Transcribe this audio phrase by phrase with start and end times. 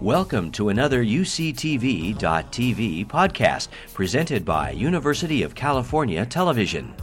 [0.00, 2.16] Welcome to another UCTV.tv
[3.06, 6.94] podcast presented by University of California Television.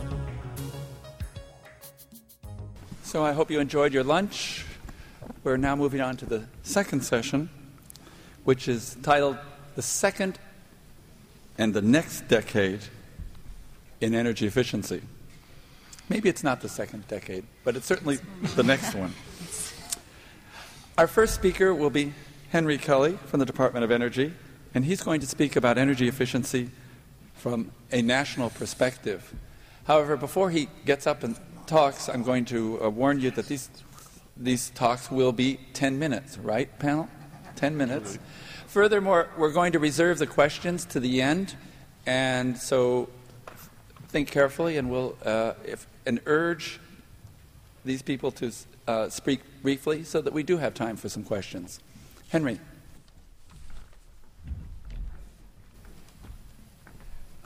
[3.03, 4.65] So I hope you enjoyed your lunch.
[5.43, 7.51] We're now moving on to the second session,
[8.45, 9.37] which is titled
[9.75, 10.39] The Second
[11.55, 12.79] and the Next Decade
[14.01, 15.03] in Energy Efficiency.
[16.09, 18.17] Maybe it's not the second decade, but it's certainly
[18.55, 19.13] the next one.
[20.97, 22.15] Our first speaker will be
[22.49, 24.33] Henry Kelly from the Department of Energy,
[24.73, 26.69] and he's going to speak about energy efficiency
[27.33, 29.33] from a national perspective.
[29.85, 33.69] However, before he gets up and talks, I'm going to uh, warn you that these,
[34.37, 37.09] these talks will be 10 minutes, right, panel?
[37.57, 38.17] 10 minutes.
[38.67, 41.55] Furthermore, we're going to reserve the questions to the end,
[42.05, 43.09] and so
[44.07, 46.79] think carefully and we'll uh, if, and urge
[47.83, 48.51] these people to
[48.87, 51.79] uh, speak briefly so that we do have time for some questions.
[52.29, 52.59] Henry.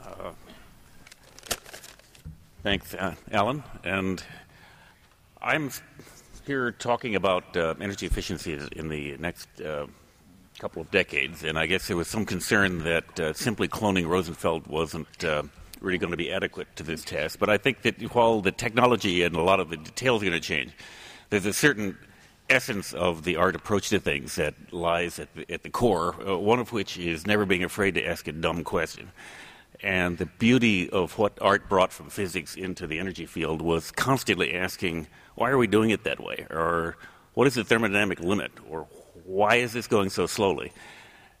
[0.02, 0.32] Uh,
[2.64, 3.62] thanks, uh, Alan.
[3.84, 4.24] And
[5.40, 5.70] I'm
[6.46, 9.86] here talking about uh, energy efficiency in the next uh,
[10.58, 11.44] couple of decades.
[11.44, 15.44] And I guess there was some concern that uh, simply cloning Rosenfeld wasn't uh,
[15.80, 17.38] really going to be adequate to this task.
[17.38, 20.40] But I think that while the technology and a lot of the details are going
[20.40, 20.72] to change,
[21.30, 21.96] there's a certain
[22.52, 26.38] essence of the art approach to things that lies at the, at the core, uh,
[26.38, 29.10] one of which is never being afraid to ask a dumb question.
[29.82, 34.54] And the beauty of what art brought from physics into the energy field was constantly
[34.54, 36.46] asking, why are we doing it that way?
[36.50, 36.96] Or
[37.34, 38.52] what is the thermodynamic limit?
[38.68, 38.86] Or
[39.24, 40.72] why is this going so slowly?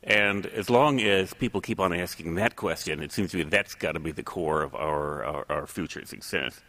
[0.02, 3.76] And as long as people keep on asking that question, it seems to me that's
[3.76, 6.60] got to be the core of our, our, our future success.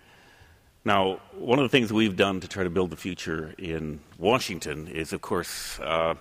[0.86, 4.89] Now, one of the things we've done to try to build the future in Washington
[4.89, 6.16] is, of course, uh,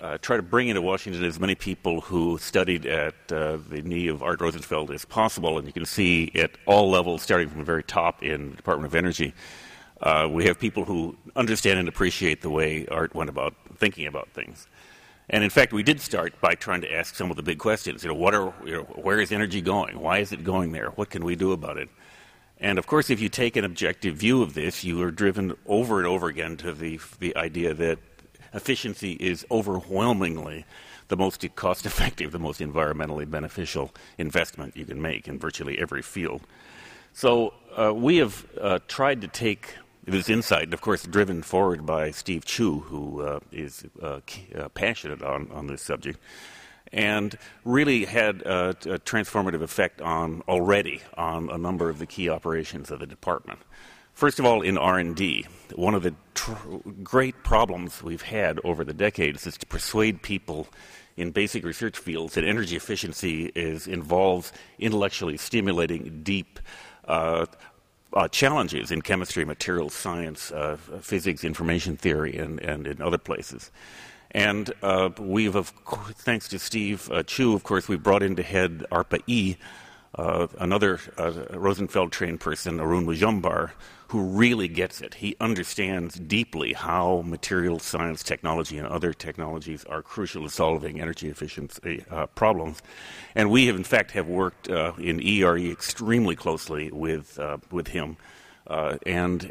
[0.00, 4.08] uh, try to bring into Washington as many people who studied at uh, the knee
[4.08, 5.58] of Art Rosenfeld as possible.
[5.58, 8.90] And you can see at all levels, starting from the very top in the Department
[8.90, 9.34] of Energy,
[10.00, 14.30] uh, we have people who understand and appreciate the way Art went about thinking about
[14.30, 14.68] things.
[15.28, 18.04] And in fact, we did start by trying to ask some of the big questions.
[18.04, 20.00] You know, what are, you know, where is energy going?
[20.00, 20.90] Why is it going there?
[20.90, 21.90] What can we do about it?
[22.58, 25.98] And of course, if you take an objective view of this, you are driven over
[25.98, 27.98] and over again to the, the idea that
[28.54, 30.64] efficiency is overwhelmingly
[31.08, 36.02] the most cost effective, the most environmentally beneficial investment you can make in virtually every
[36.02, 36.42] field.
[37.12, 39.74] So uh, we have uh, tried to take
[40.04, 44.20] this insight, and of course, driven forward by Steve Chu, who uh, is uh,
[44.54, 46.20] uh, passionate on, on this subject
[46.92, 52.28] and really had a, a, transformative effect on already on a number of the key
[52.28, 53.58] operations of the department.
[54.14, 56.52] First of all, in R&D, one of the tr-
[57.02, 60.68] great problems we've had over the decades is to persuade people
[61.16, 66.60] in basic research fields that energy efficiency is involves intellectually stimulating deep
[67.08, 67.46] uh,
[68.12, 73.70] uh, challenges in chemistry, materials science, uh, physics, information theory, and, and in other places.
[74.36, 75.72] And uh, we've, of
[76.18, 79.56] thanks to Steve uh, Chu, of course, we brought into head ARPA E,
[80.14, 83.70] uh, another uh, Rosenfeld trained person, Arun Majumdar,
[84.08, 85.14] who really gets it.
[85.14, 91.30] He understands deeply how material science, technology, and other technologies are crucial to solving energy
[91.30, 92.82] efficiency uh, problems.
[93.34, 97.38] And we have, in fact, have worked uh, in EERE extremely closely with
[97.70, 98.18] with him,
[98.66, 99.50] and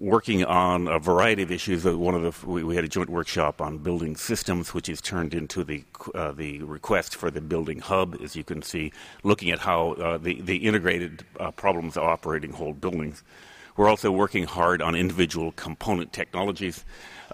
[0.00, 1.84] working on a variety of issues.
[1.84, 5.34] One of the we, we, had a joint workshop on building systems, which is turned
[5.34, 8.92] into the uh, the request for the building hub, as you can see,
[9.24, 13.22] looking at how uh, the the integrated uh, problems of operating whole buildings.
[13.76, 16.84] We're also working hard on individual component technologies.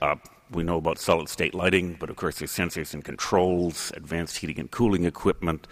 [0.03, 0.17] Uh,
[0.51, 4.61] we know about solid state lighting, but of course there's sensors and controls, advanced heating
[4.61, 5.67] and cooling equipment,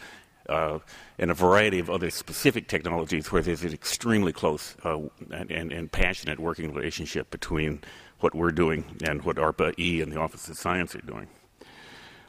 [0.52, 0.78] uh,
[1.18, 4.98] and a variety of other specific technologies where there's an extremely close uh,
[5.30, 7.80] and, and, and, passionate working relationship between
[8.20, 11.28] what we're doing and what ARPA E and the Office of Science are doing.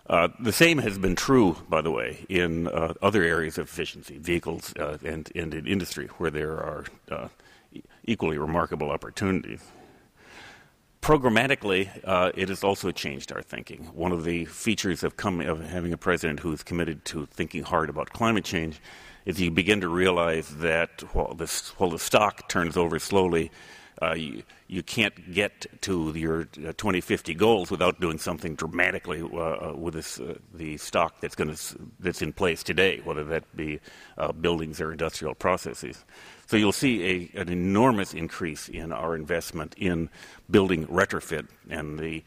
[0.08, 4.18] Uh, the same has been true, by the way, in uh, other areas of efficiency,
[4.18, 7.28] vehicles uh, and, and in industry, where there are uh,
[8.06, 9.62] equally remarkable opportunities
[11.04, 13.84] programmatically, uh, it has also changed our thinking.
[13.94, 17.90] One of the features of, of having a president who is committed to thinking hard
[17.90, 18.80] about climate change
[19.26, 23.52] is you begin to realize that while, this, while the stock turns over slowly,
[24.04, 29.26] uh, you, you, can't get to your uh, 2050 goals without doing something dramatically uh,
[29.26, 31.56] uh with this, uh, the stock that's, gonna,
[32.00, 33.80] that's in place today, whether that be
[34.42, 36.04] buildings or industrial processes.
[36.48, 40.10] So you'll see a, an enormous increase in our investment in
[40.50, 42.24] building retrofit and the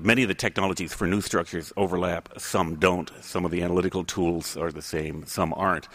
[0.00, 3.10] many of the technologies for new structures overlap, some don't.
[3.20, 5.88] Some of the analytical tools are the same, some aren't.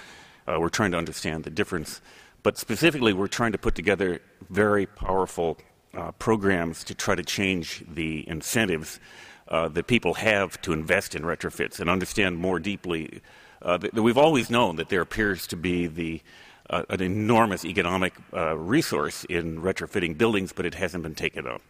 [0.46, 2.02] We're trying to understand the difference.
[2.48, 5.58] But specifically, we're trying to put together very powerful
[5.94, 9.00] uh, programs to try to change the incentives
[9.48, 13.22] uh, that people have to invest in retrofits and understand more deeply
[13.62, 16.22] uh, that, that, we've always known that there appears to be the
[16.70, 21.62] uh, an enormous economic uh, resource in retrofitting buildings, but it hasn't been taken up.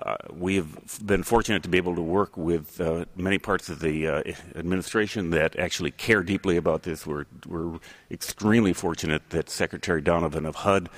[0.00, 2.80] Uh, we've been fortunate to be able to work with
[3.16, 4.06] many parts of the
[4.56, 7.06] administration that actually care deeply about this.
[7.06, 7.78] We're, we're
[8.10, 10.88] extremely fortunate that Secretary Donovan of HUD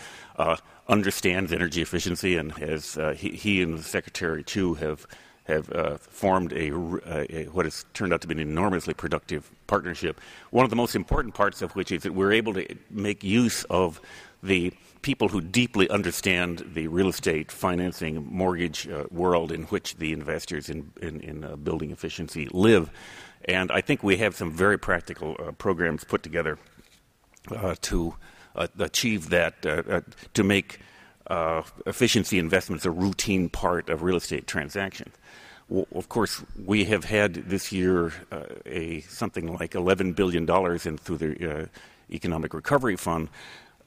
[0.88, 5.06] understands energy efficiency, and has uh, he, he, and the Secretary too have
[5.44, 6.68] have uh, formed a,
[7.04, 10.20] a, what has turned out to be an enormously productive partnership.
[10.50, 13.64] One of the most important parts of which is that we're able to make use
[13.64, 14.00] of
[14.42, 20.12] the people who deeply understand the real estate financing mortgage uh, world in which the
[20.12, 22.90] investors in, in, in uh, building efficiency live.
[23.46, 26.58] And I think we have some very practical uh, programs put together
[27.50, 28.14] uh, to
[28.54, 30.00] achieve that, uh,
[30.34, 30.80] to make
[31.86, 35.14] efficiency investments a routine part of real estate transactions
[35.94, 40.48] of course, we have had this year uh, a something like $11 billion
[40.84, 41.66] in through the uh,
[42.10, 43.28] Economic Recovery Fund.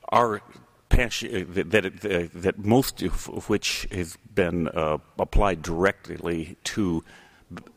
[0.09, 0.41] Our
[0.89, 7.03] passion, uh, that, that, uh, that, most of which has been uh, applied directly to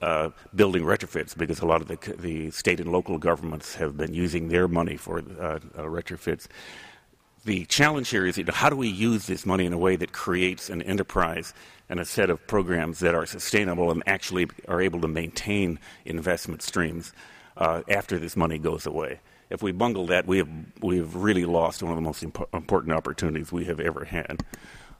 [0.00, 4.14] uh, building retrofits because a lot of the, the state and local governments have been
[4.14, 6.48] using their money for retrofits
[7.48, 9.96] the challenge here is you know, how do we use this money in a way
[9.96, 11.54] that creates an enterprise
[11.88, 16.62] and a set of programs that are sustainable and actually are able to maintain investment
[16.62, 17.12] streams
[17.56, 19.20] uh, after this money goes away.
[19.48, 20.48] If we bungle that, we have
[20.82, 24.42] we have really lost one of the most impo- important opportunities we have ever had.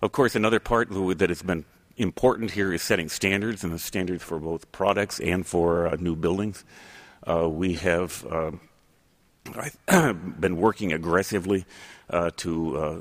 [0.01, 1.67] Of course, another part that has been
[1.99, 6.17] important here is setting standards, and the standards for both products and for uh, new
[6.17, 6.65] buildings.
[7.27, 8.61] Uh, we have um,
[10.41, 11.67] been working aggressively
[12.11, 12.99] uh, to uh,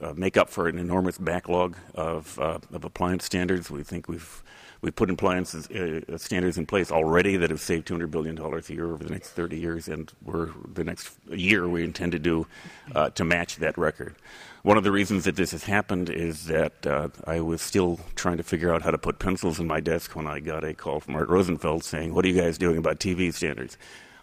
[0.00, 3.70] uh, make up for an enormous backlog of, uh, of appliance standards.
[3.70, 4.42] We think we've
[4.80, 8.74] we've put appliances uh, standards in place already that have saved 200 billion dollars a
[8.74, 12.46] year over the next 30 years, and we're the next year we intend to do
[12.94, 14.14] uh, to match that record.
[14.62, 18.38] One of the reasons that this has happened is that uh, I was still trying
[18.38, 21.00] to figure out how to put pencils in my desk when I got a call
[21.00, 23.78] from Art Rosenfeld saying, "What are you guys doing about TV standards?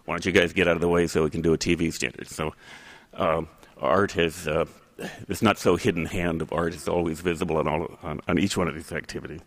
[0.05, 1.91] Why don't you guys get out of the way so we can do a TV
[1.91, 2.53] standard?" So.
[3.13, 3.47] Um,
[3.77, 4.65] art has uh,
[5.27, 8.55] this not so hidden hand of art is always visible on, all, on, on each
[8.55, 9.41] one of these activities.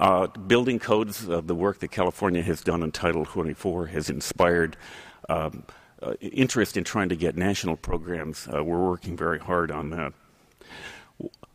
[0.00, 4.76] Uh, building codes, uh, the work that California has done in Title 24 has inspired
[5.28, 5.64] um,
[6.02, 8.48] uh, interest in trying to get national programs.
[8.52, 10.12] Uh, we're working very hard on that.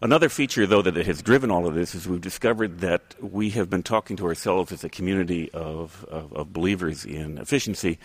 [0.02, 3.70] Another feature, though, that has driven all of this is we've discovered that we have
[3.70, 8.00] been talking to ourselves as a community of, of, of believers in efficiency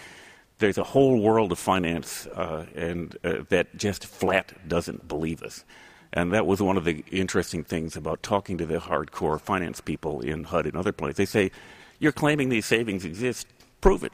[0.58, 5.64] there's a whole world of finance uh, and uh, that just flat doesn't believe us.
[6.12, 10.20] And that was one of the interesting things about talking to the hardcore finance people
[10.20, 11.16] in HUD and other places.
[11.16, 11.50] They say,
[11.98, 13.46] You're claiming these savings exist,
[13.80, 14.12] prove it.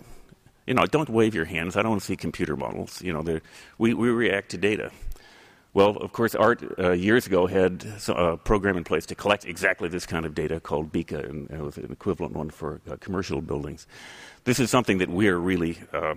[0.67, 1.77] You know, don't wave your hands.
[1.77, 3.01] I don't want to see computer models.
[3.03, 3.41] You know,
[3.79, 4.91] we, we react to data.
[5.75, 9.89] Well, of course, Art uh, years ago had a program in place to collect exactly
[9.89, 13.41] this kind of data called BECA, and it was an equivalent one for uh, commercial
[13.41, 13.89] buildings.
[14.45, 16.15] This is something that we are really uh,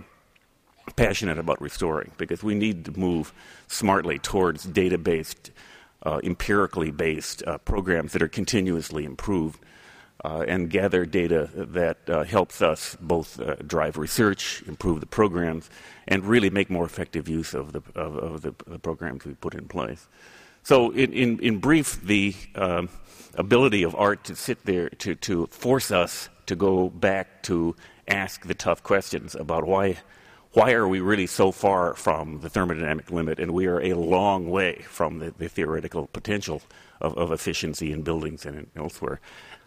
[0.94, 3.32] passionate about restoring because we need to move
[3.66, 5.50] smartly towards data based,
[6.04, 9.58] uh, empirically based uh, programs that are continuously improved
[10.24, 15.70] uh, and gather data that uh, helps us both uh, drive research, improve the programs,
[16.08, 19.54] and really make more effective use of the, of, of the, the, programs we put
[19.54, 20.08] in place.
[20.64, 22.88] So, in, in, in brief, the um,
[23.34, 27.76] ability of art to sit there to, to force us to go back to
[28.08, 29.98] ask the tough questions about why
[30.52, 33.38] why are we really so far from the thermodynamic limit?
[33.38, 36.62] And we are a long way from the, the theoretical potential
[37.00, 39.20] of, of, efficiency in buildings and elsewhere.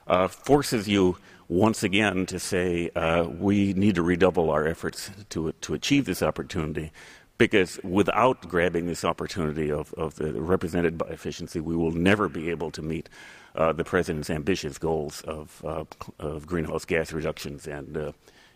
[0.08, 5.52] Uh, forces you once again to say uh, we need to redouble our efforts to,
[5.62, 6.92] to achieve this opportunity
[7.38, 12.50] because without grabbing this opportunity of, of the represented by efficiency, we will never be
[12.50, 13.10] able to meet
[13.56, 15.84] uh, the president's ambitious goals of, uh,
[16.20, 18.12] of greenhouse gas reductions and uh,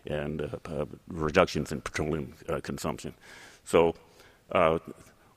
[0.08, 3.14] and uh, uh, reductions in petroleum uh, consumption.
[3.64, 3.94] So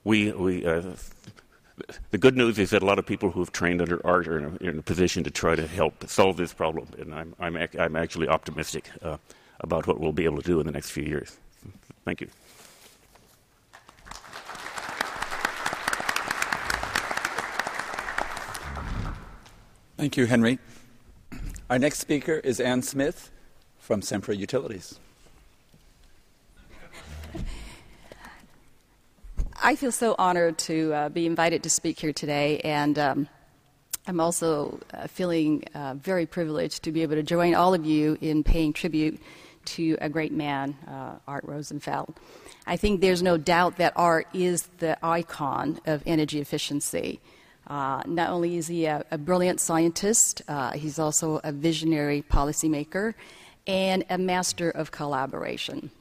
[0.04, 0.66] we, we
[2.12, 4.38] the good news is that a lot of people who have trained under art are
[4.38, 7.58] in a, in a position to try to help solve this problem, and I'm, I'm,
[7.58, 9.18] ac- I'm actually optimistic uh,
[9.62, 11.38] about what we'll be able to do in the next few years.
[12.06, 12.30] Thank you.
[19.98, 20.60] Thank you, Henry.
[21.70, 23.30] Our next speaker is Anne Smith
[23.90, 25.00] from Sempra Utilities.
[29.64, 33.28] I feel so honored to uh, be invited to speak here today, and um,
[34.06, 38.16] I'm also uh, feeling uh, very privileged to be able to join all of you
[38.22, 39.20] in paying tribute
[39.66, 42.14] to a great man, uh, Art Rosenfeld.
[42.68, 47.22] I think there's no doubt that Art is the icon of energy efficiency.
[47.66, 53.16] Uh, not only is he a, a brilliant scientist, uh, he's also a visionary policymaker
[53.70, 55.92] and a master of collaboration.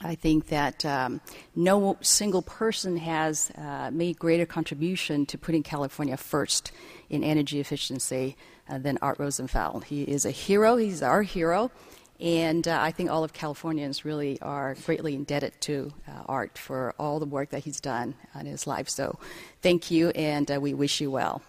[0.00, 1.20] I think that um,
[1.54, 6.72] no single person has uh, made greater contribution to putting California first
[7.10, 8.36] in energy efficiency
[8.68, 9.84] uh, than Art Rosenfeld.
[9.84, 10.76] He is a hero.
[10.76, 11.70] He's our hero.
[12.18, 16.94] And uh, I think all of Californians really are greatly indebted to uh, Art for
[16.98, 18.88] all the work that he's done in his life.
[18.88, 19.18] So
[19.60, 21.42] thank you, and uh, we wish you well.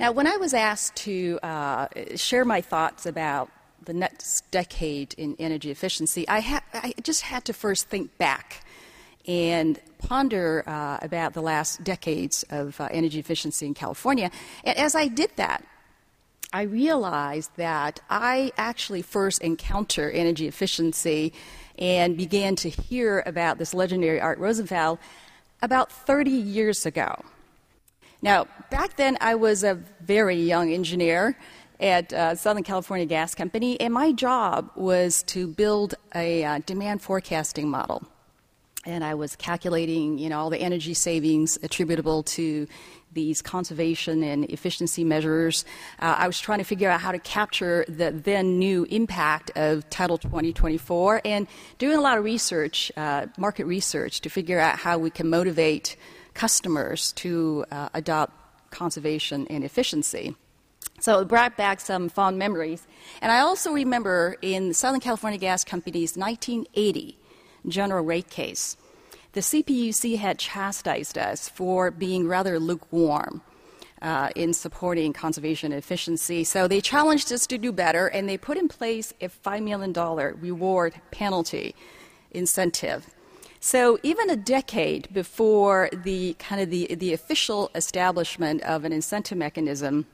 [0.00, 3.50] Now, when I was asked to uh, share my thoughts about
[3.86, 8.64] the next decade in energy efficiency, I, ha- I just had to first think back
[9.26, 14.30] and ponder uh, about the last decades of uh, energy efficiency in California.
[14.64, 15.64] And as I did that,
[16.52, 21.32] I realized that I actually first encountered energy efficiency
[21.78, 24.98] and began to hear about this legendary Art Rosenfeld
[25.60, 27.16] about 30 years ago.
[28.22, 31.36] Now, back then, I was a very young engineer
[31.80, 37.02] at uh, Southern California Gas Company, and my job was to build a uh, demand
[37.02, 38.02] forecasting model.
[38.84, 42.68] And I was calculating, you know, all the energy savings attributable to
[43.16, 45.64] these conservation and efficiency measures.
[45.98, 49.88] Uh, I was trying to figure out how to capture the then new impact of
[49.90, 54.98] Title 2024 and doing a lot of research, uh, market research, to figure out how
[54.98, 55.96] we can motivate
[56.34, 58.34] customers to uh, adopt
[58.70, 60.36] conservation and efficiency.
[61.00, 62.86] So it brought back some fond memories.
[63.20, 67.18] And I also remember in Southern California Gas Company's 1980
[67.68, 68.76] general rate case,
[69.32, 73.42] the CPUC had chastised us for being rather lukewarm.
[74.02, 76.44] Uh, in supporting conservation efficiency.
[76.44, 79.94] So they challenged us to do better, and they put in place a $5 million
[80.38, 81.74] reward penalty
[82.30, 83.06] incentive.
[83.58, 89.38] So even a decade before the kind of the, the official establishment of an incentive
[89.38, 90.06] mechanism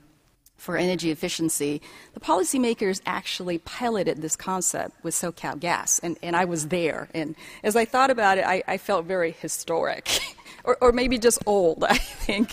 [0.57, 1.81] for energy efficiency,
[2.13, 7.09] the policymakers actually piloted this concept with SoCal Gas, and, and I was there.
[7.13, 10.07] And as I thought about it, I, I felt very historic,
[10.63, 12.51] or, or maybe just old, I think.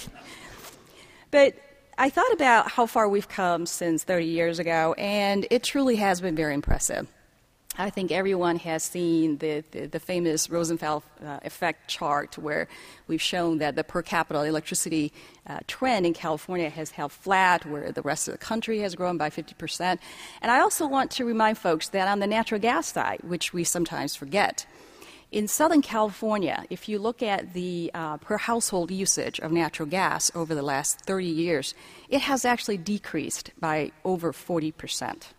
[1.30, 1.54] But
[1.99, 6.21] I thought about how far we've come since 30 years ago, and it truly has
[6.21, 7.07] been very impressive.
[7.79, 12.69] I think everyone has seen the, the, the famous Rosenfeld uh, effect chart where
[13.07, 15.12] we've shown that the per capita electricity
[15.47, 19.17] uh, trend in California has held flat, where the rest of the country has grown
[19.17, 19.99] by 50%.
[20.43, 23.62] And I also want to remind folks that on the natural gas side, which we
[23.62, 24.67] sometimes forget,
[25.31, 30.29] in Southern California, if you look at the uh, per household usage of natural gas
[30.35, 31.75] over the last 30 years,
[32.09, 35.33] it has actually decreased by over 40 percent.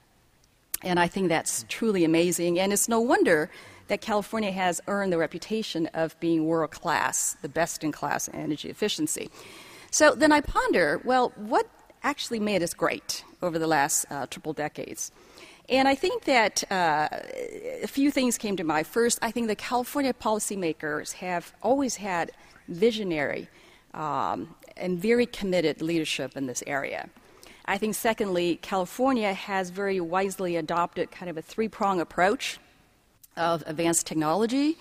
[0.83, 2.59] And I think that's truly amazing.
[2.59, 3.49] And it's no wonder
[3.87, 8.35] that California has earned the reputation of being world class, the best in class in
[8.35, 9.29] energy efficiency.
[9.91, 11.67] So then I ponder well, what
[12.03, 15.11] actually made us great over the last uh, triple decades?
[15.69, 17.09] And I think that uh,
[17.83, 18.87] a few things came to mind.
[18.87, 22.31] First, I think the California policymakers have always had
[22.67, 23.47] visionary
[23.93, 27.09] um, and very committed leadership in this area.
[27.65, 32.59] I think, secondly, California has very wisely adopted kind of a three prong approach
[33.37, 34.77] of advanced technology,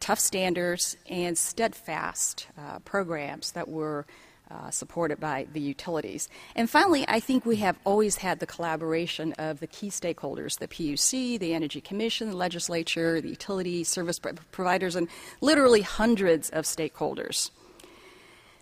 [0.00, 4.06] tough standards, and steadfast uh, programs that were
[4.50, 6.28] uh, supported by the utilities.
[6.54, 10.68] And finally, I think we have always had the collaboration of the key stakeholders the
[10.68, 14.18] PUC, the Energy Commission, the legislature, the utility service
[14.50, 15.08] providers, and
[15.40, 17.50] literally hundreds of stakeholders.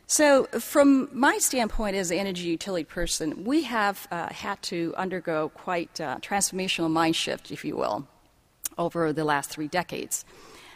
[0.09, 5.49] So, from my standpoint as an energy utility person, we have uh, had to undergo
[5.49, 8.07] quite a transformational mind shift, if you will,
[8.79, 10.25] over the last three decades.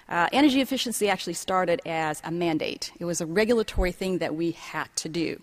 [0.09, 4.51] Uh, energy efficiency actually started as a mandate, it was a regulatory thing that we
[4.51, 5.41] had to do.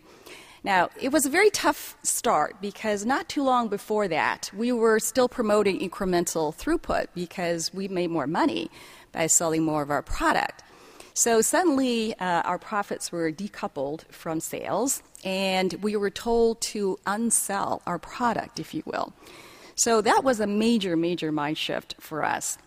[0.65, 4.99] Now, it was a very tough start because not too long before that, we were
[4.99, 8.69] still promoting incremental throughput because we made more money
[9.13, 10.61] by selling more of our product.
[11.17, 17.81] So suddenly, uh, our profits were decoupled from sales, and we were told to unsell
[17.87, 19.13] our product, if you will.
[19.73, 22.59] So that was a major, major mind shift for us.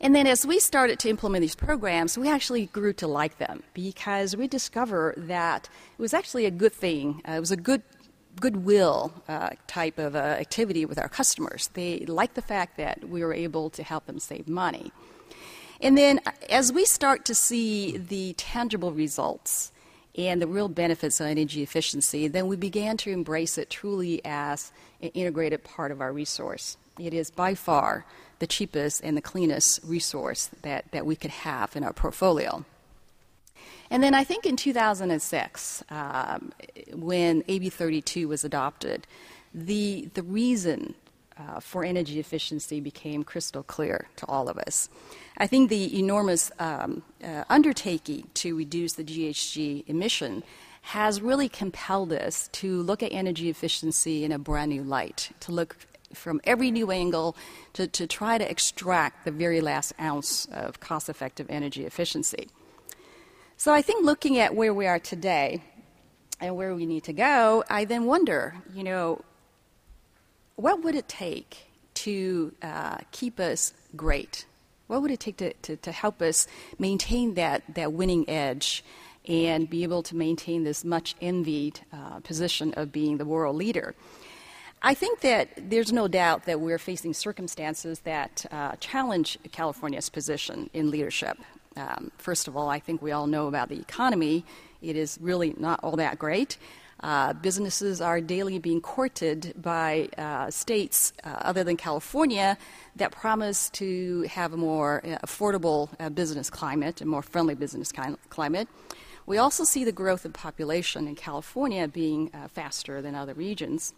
[0.00, 3.62] And then as we started to implement these programs, we actually grew to like them
[3.74, 7.22] because we discovered that it was actually a good thing.
[7.28, 7.82] Uh, it was a good
[8.40, 11.70] goodwill uh, type of uh, activity with our customers.
[11.74, 14.90] They like the fact that we were able to help them save money.
[15.80, 19.72] And then as we start to see the tangible results
[20.16, 24.72] and the real benefits of energy efficiency, then we began to embrace it truly as
[25.02, 26.76] an integrated part of our resource.
[26.98, 28.06] It is by far
[28.38, 32.64] the cheapest and the cleanest resource that, that we could have in our portfolio.
[33.90, 36.52] And then I think in 2006, um,
[36.92, 39.06] when AB 32 was adopted,
[39.54, 40.94] the, the reason
[41.38, 44.88] uh, for energy efficiency became crystal clear to all of us.
[45.38, 50.42] I think the enormous um, uh, undertaking to reduce the GHG emission
[50.82, 55.52] has really compelled us to look at energy efficiency in a brand new light, to
[55.52, 55.76] look
[56.14, 57.36] from every new angle
[57.72, 62.48] to, to try to extract the very last ounce of cost effective energy efficiency.
[63.56, 65.62] So I think looking at where we are today
[66.40, 69.22] and where we need to go, I then wonder, you know,
[70.56, 74.46] what would it take to uh, keep us great?
[74.86, 76.46] What would it take to, to, to help us
[76.78, 78.84] maintain that, that winning edge
[79.26, 83.94] and be able to maintain this much envied uh, position of being the world leader?
[84.82, 90.70] I think that there's no doubt that we're facing circumstances that uh, challenge California's position
[90.72, 91.38] in leadership.
[91.76, 94.44] Um, first of all, I think we all know about the economy.
[94.80, 96.56] It is really not all that great.
[97.00, 102.56] Uh, businesses are daily being courted by uh, states uh, other than California
[102.96, 107.92] that promise to have a more uh, affordable uh, business climate, a more friendly business
[108.30, 108.68] climate.
[109.26, 113.92] We also see the growth of population in California being uh, faster than other regions.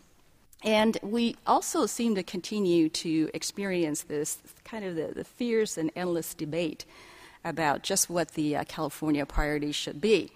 [0.64, 5.92] And we also seem to continue to experience this kind of the, the fierce and
[5.94, 6.84] endless debate
[7.44, 10.32] about just what the California priorities should be.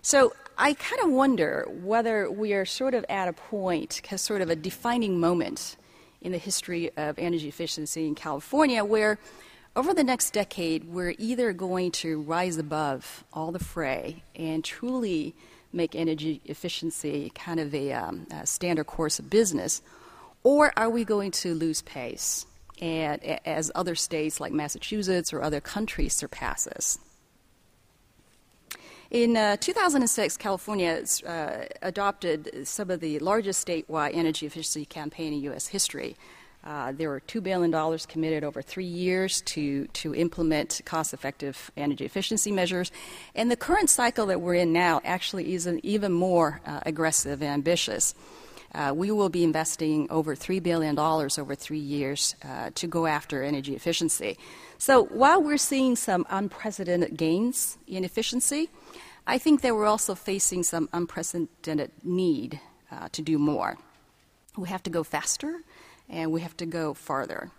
[0.00, 4.50] So I kind of wonder whether we are sort of at a point, sort of
[4.50, 5.78] a defining moment
[6.20, 9.18] in the history of energy efficiency in California, where
[9.74, 15.34] over the next decade, we're either going to rise above all the fray and truly
[15.72, 19.80] make energy efficiency kind of a, um, a standard course of business,
[20.42, 22.44] or are we going to lose pace
[22.82, 26.98] and, as other states like Massachusetts or other countries surpass us?
[29.10, 35.42] In uh, 2006, California uh, adopted some of the largest statewide energy efficiency campaign in
[35.42, 35.66] U.S.
[35.66, 36.16] history.
[36.62, 42.04] Uh, there were $2 billion committed over three years to, to implement cost effective energy
[42.04, 42.92] efficiency measures.
[43.34, 47.50] And the current cycle that we're in now actually is even more uh, aggressive and
[47.50, 48.14] ambitious.
[48.72, 53.42] Uh, we will be investing over $3 billion over three years uh, to go after
[53.42, 54.38] energy efficiency.
[54.80, 58.70] So while we're seeing some unprecedented gains in efficiency,
[59.26, 62.58] I think that we're also facing some unprecedented need
[62.90, 63.76] uh, to do more.
[64.56, 65.60] We have to go faster
[66.08, 67.50] and we have to go farther.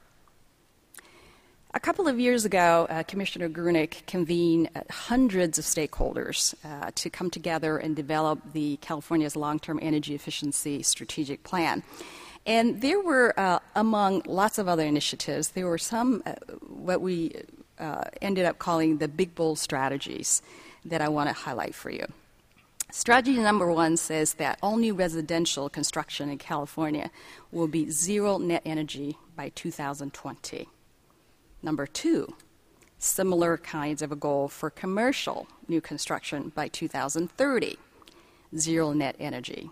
[1.76, 7.12] A couple of years ago, uh, Commissioner Grueneich convened uh, hundreds of stakeholders uh, to
[7.12, 11.84] come together and develop the California's long-term energy efficiency strategic plan.
[12.46, 16.34] And there were, uh, among lots of other initiatives, there were some uh,
[16.68, 17.34] what we
[17.78, 20.42] uh, ended up calling the big bold strategies
[20.86, 22.06] that I want to highlight for you.
[22.92, 27.10] Strategy number one says that all new residential construction in California
[27.52, 30.68] will be zero net energy by 2020.
[31.64, 32.36] Number two,
[32.98, 37.78] similar kinds of a goal for commercial new construction by 2030,
[38.58, 39.70] zero net energy.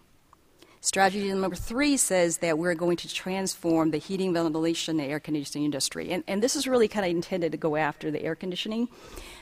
[0.81, 5.65] Strategy number three says that we're going to transform the heating, ventilation, and air conditioning
[5.65, 6.11] industry.
[6.11, 8.87] And, and this is really kind of intended to go after the air conditioning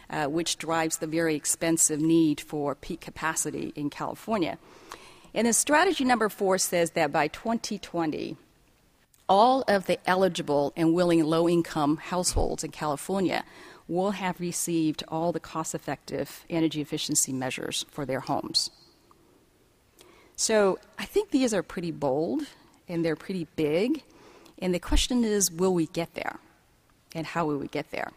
[0.10, 4.58] uh, which drives the very expensive need for peak capacity in California.
[5.34, 8.38] And then strategy number four says that by 2020,
[9.30, 13.44] all of the eligible and willing low income households in California
[13.88, 18.70] will have received all the cost effective energy efficiency measures for their homes.
[20.38, 22.44] So I think these are pretty bold
[22.88, 24.04] and they're pretty big.
[24.60, 26.40] And the question is will we get there?
[27.14, 28.12] And how will we get there?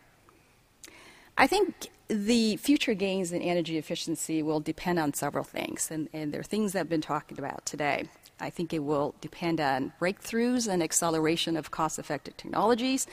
[1.39, 6.35] I think the future gains in energy efficiency will depend on several things, and, and
[6.35, 8.09] there are things that I've been talking about today.
[8.41, 13.07] I think it will depend on breakthroughs and acceleration of cost effective technologies.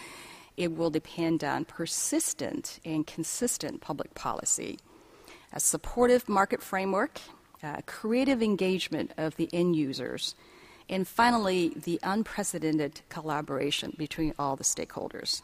[0.58, 4.80] It will depend on persistent and consistent public policy,
[5.54, 7.22] a supportive market framework,
[7.86, 10.36] creative engagement of the end users,
[10.90, 15.42] and finally, the unprecedented collaboration between all the stakeholders.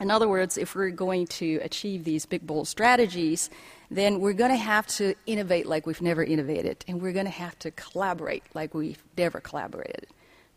[0.00, 3.48] In other words, if we're going to achieve these big, bold strategies,
[3.90, 7.30] then we're going to have to innovate like we've never innovated, and we're going to
[7.30, 10.06] have to collaborate like we've never collaborated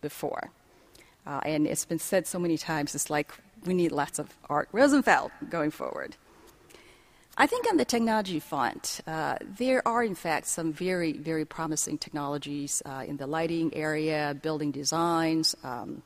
[0.01, 0.49] before.
[1.25, 3.31] Uh, and it's been said so many times, it's like
[3.65, 6.15] we need lots of Art Rosenfeld going forward.
[7.39, 11.99] I think on the technology front, uh, there are in fact some very, very promising
[11.99, 16.01] technologies uh, in the lighting area, building designs, um,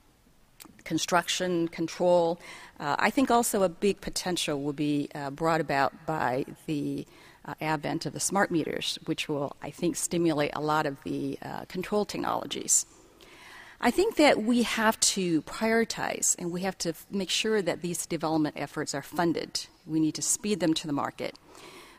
[0.84, 2.38] construction, control.
[2.82, 7.08] Uh, I think also a big potential will be uh, brought about by the
[7.46, 11.40] uh, advent of the smart meters, which will, I think, stimulate a lot of the
[11.42, 12.86] uh, control technologies.
[13.84, 18.06] I think that we have to prioritize and we have to make sure that these
[18.06, 19.66] development efforts are funded.
[19.86, 21.36] We need to speed them to the market.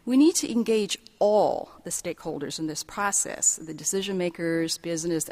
[0.04, 5.30] We need to engage all the stakeholders in this process the decision makers, business,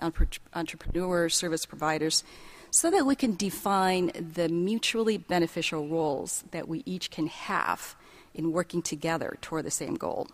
[0.52, 2.22] entrepreneurs, service providers
[2.70, 7.96] so that we can define the mutually beneficial roles that we each can have
[8.32, 10.28] in working together toward the same goal.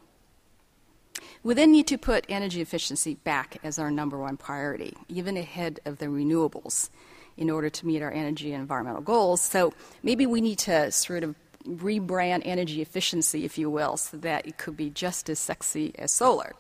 [1.42, 5.80] We then need to put energy efficiency back as our number one priority, even ahead
[5.86, 6.90] of the renewables,
[7.38, 9.40] in order to meet our energy and environmental goals.
[9.40, 11.34] So maybe we need to sort of
[11.66, 16.12] rebrand energy efficiency, if you will, so that it could be just as sexy as
[16.12, 16.54] solar.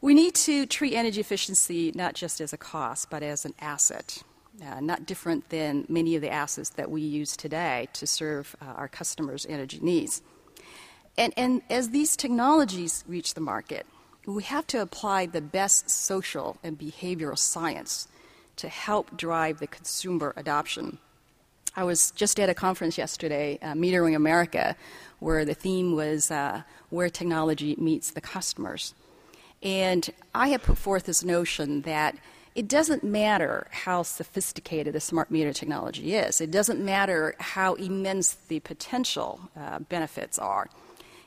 [0.00, 4.22] We need to treat energy efficiency not just as a cost, but as an asset
[4.64, 8.64] uh, not different than many of the assets that we use today to serve uh,
[8.64, 10.22] our customers' energy needs.
[11.16, 13.86] And, and as these technologies reach the market,
[14.26, 18.08] we have to apply the best social and behavioral science
[18.56, 20.98] to help drive the consumer adoption.
[21.78, 24.74] I was just at a conference yesterday, uh, Metering America,
[25.20, 28.96] where the theme was uh, where technology meets the customers.
[29.62, 32.16] And I have put forth this notion that
[32.56, 36.40] it doesn't matter how sophisticated the smart meter technology is.
[36.40, 40.68] It doesn't matter how immense the potential uh, benefits are.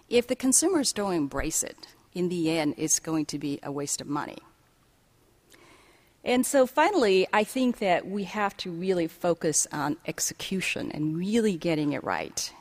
[0.09, 4.01] If the consumers don't embrace it, in the end, it's going to be a waste
[4.01, 4.39] of money.
[6.23, 11.57] And so finally, I think that we have to really focus on execution and really
[11.57, 12.53] getting it right.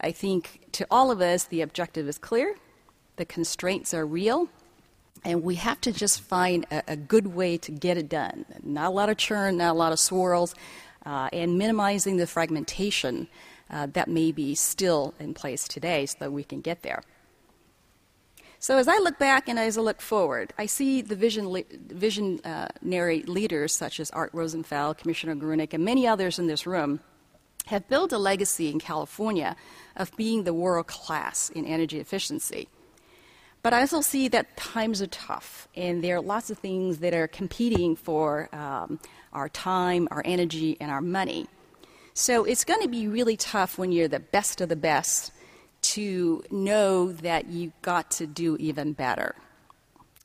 [0.00, 2.56] I think to all of us, the objective is clear,
[3.16, 4.48] the constraints are real,
[5.24, 8.46] and we have to just find a, a, good way to get it done.
[8.62, 10.54] Not a lot of churn, not a lot of swirls,
[11.04, 13.28] uh, and minimizing the fragmentation
[13.70, 17.02] uh, that may be still in place today so that we can get there.
[18.62, 23.22] So as I look back and as I look forward, I see the vision, visionary
[23.22, 27.00] leaders such as Art Rosenfeld, Commissioner Grueneich, and many others in this room
[27.66, 29.56] have built a legacy in California
[29.96, 32.68] of being the world class in energy efficiency.
[33.62, 37.14] But I also see that times are tough, and there are lots of things that
[37.14, 39.00] are competing for um,
[39.32, 41.46] our time, our energy, and our money.
[42.12, 45.32] So it's going to be really tough when you're the best of the best
[45.82, 49.34] to know that you got to do even better.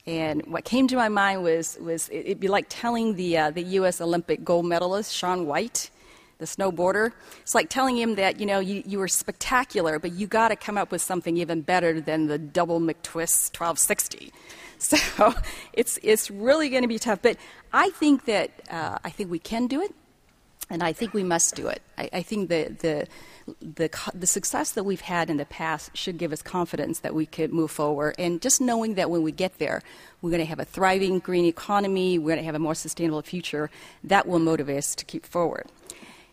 [0.07, 3.63] And what came to my mind was, was it'd be like telling the, uh, the
[3.63, 4.01] U.S.
[4.01, 5.89] Olympic gold medalist, Shaun White,
[6.37, 7.11] the snowboarder.
[7.41, 10.55] It's like telling him that, you know, you, you were spectacular, but you got to
[10.55, 14.31] come up with something even better than the double McTwist 1260.
[14.77, 15.33] So
[15.71, 17.21] it's, it's really going to be tough.
[17.21, 17.37] But
[17.71, 19.95] I think that uh, I think we can do it,
[20.69, 21.81] and I think we must do it.
[21.97, 23.07] I, I think the, the,
[23.61, 27.25] the, the success that we've had in the past should give us confidence that we
[27.25, 28.15] could move forward.
[28.17, 29.83] And just knowing that when we get there,
[30.21, 33.21] we're going to have a thriving green economy, we're going to have a more sustainable
[33.21, 33.69] future,
[34.03, 35.67] that will motivate us to keep forward.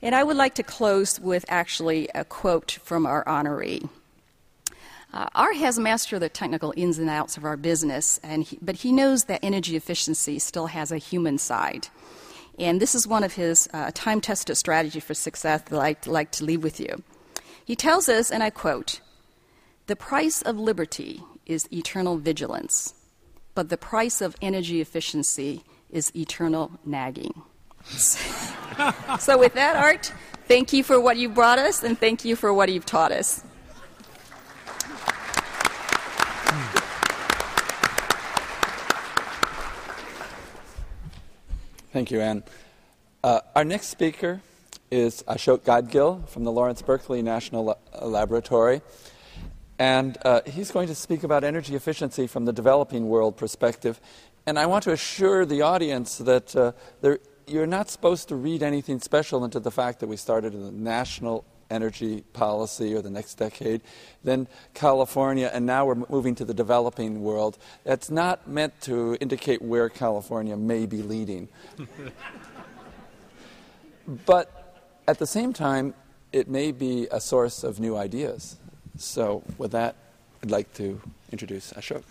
[0.01, 3.88] And I would like to close with actually a quote from our honoree.
[5.12, 8.77] Uh, Art has mastered the technical ins and outs of our business, and he, but
[8.77, 11.88] he knows that energy efficiency still has a human side.
[12.59, 16.31] And this is one of his uh, time tested strategy for success that I'd like
[16.33, 17.03] to leave with you.
[17.65, 19.01] He tells us, and I quote,
[19.87, 22.95] The price of liberty is eternal vigilance,
[23.55, 27.43] but the price of energy efficiency is eternal nagging.
[27.85, 30.12] so, with that, Art,
[30.47, 33.43] thank you for what you brought us, and thank you for what you've taught us.
[41.93, 42.43] Thank you, Anne.
[43.23, 44.41] Uh, our next speaker
[44.91, 48.81] is Ashok Gadgil from the Lawrence Berkeley National La- Laboratory.
[49.79, 54.01] And uh, he's going to speak about energy efficiency from the developing world perspective.
[54.47, 58.63] And I want to assure the audience that uh, there you're not supposed to read
[58.63, 63.11] anything special into the fact that we started in the national energy policy or the
[63.11, 63.81] next decade,
[64.23, 67.59] then California, and now we're moving to the developing world.
[67.85, 71.49] That's not meant to indicate where California may be leading.
[74.27, 75.95] but at the same time,
[76.33, 78.57] it may be a source of new ideas.
[78.99, 79.97] So, with that,
[80.43, 82.05] I'd like to introduce Ashok.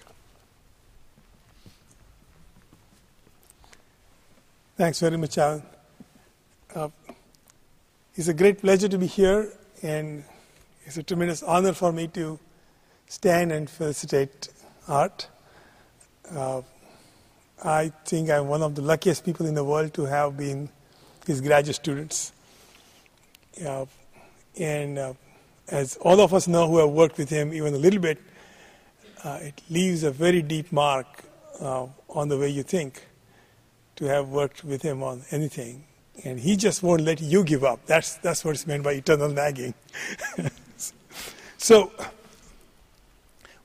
[4.77, 5.63] Thanks very much, Alan.
[6.73, 6.89] Uh,
[8.21, 10.23] it's a great pleasure to be here, and
[10.85, 12.37] it's a tremendous honor for me to
[13.07, 14.47] stand and felicitate
[14.87, 15.27] Art.
[16.29, 16.61] Uh,
[17.63, 20.69] I think I'm one of the luckiest people in the world to have been
[21.25, 22.31] his graduate students.
[23.65, 23.87] Uh,
[24.55, 25.13] and uh,
[25.69, 28.19] as all of us know who have worked with him even a little bit,
[29.23, 31.23] uh, it leaves a very deep mark
[31.59, 33.03] uh, on the way you think
[33.95, 35.85] to have worked with him on anything.
[36.23, 37.85] And he just won't let you give up.
[37.85, 39.73] That's, that's what's meant by eternal nagging.
[41.57, 42.09] so, I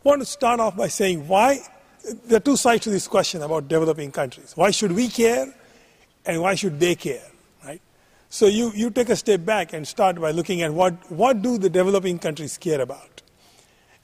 [0.03, 1.61] want to start off by saying why
[2.27, 4.53] there are two sides to this question about developing countries.
[4.57, 5.53] Why should we care
[6.25, 7.25] and why should they care?
[7.65, 7.81] Right?
[8.31, 11.59] So you, you take a step back and start by looking at what, what do
[11.59, 13.23] the developing countries care about?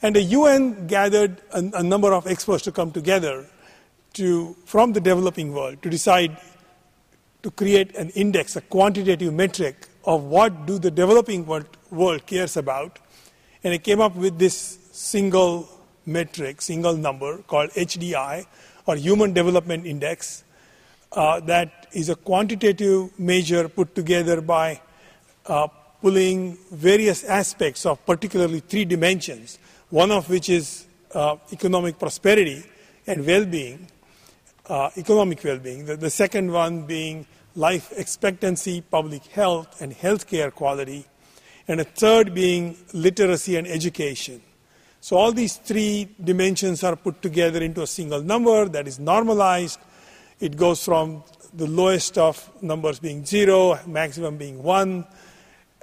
[0.02, 3.46] And the UN gathered a, a number of experts to come together
[4.14, 6.36] to, from the developing world to decide
[7.42, 12.57] to create an index, a quantitative metric of what do the developing world, world cares
[12.57, 12.98] about.
[13.64, 15.68] And it came up with this single
[16.07, 18.46] metric, single number called HDI
[18.87, 20.44] or Human Development Index.
[21.12, 24.81] Uh, that is a quantitative measure put together by
[25.46, 25.68] uh,
[26.00, 29.59] pulling various aspects of particularly three dimensions,
[29.90, 32.64] one of which is uh, economic prosperity
[33.07, 33.87] and well being,
[34.72, 40.50] uh, economic well being, the, the second one being life expectancy, public health, and healthcare
[40.50, 41.04] quality,
[41.68, 44.40] and a third being literacy and education.
[45.02, 49.78] So all these three dimensions are put together into a single number that is normalized.
[50.40, 55.04] It goes from the lowest of numbers being zero, maximum being one.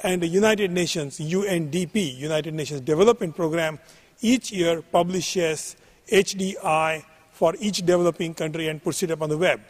[0.02, 3.78] And the United Nations, UNDP, United Nations Development Program,
[4.22, 5.76] each year publishes
[6.12, 7.04] HDI
[7.40, 9.62] for each developing country and puts it up on the web.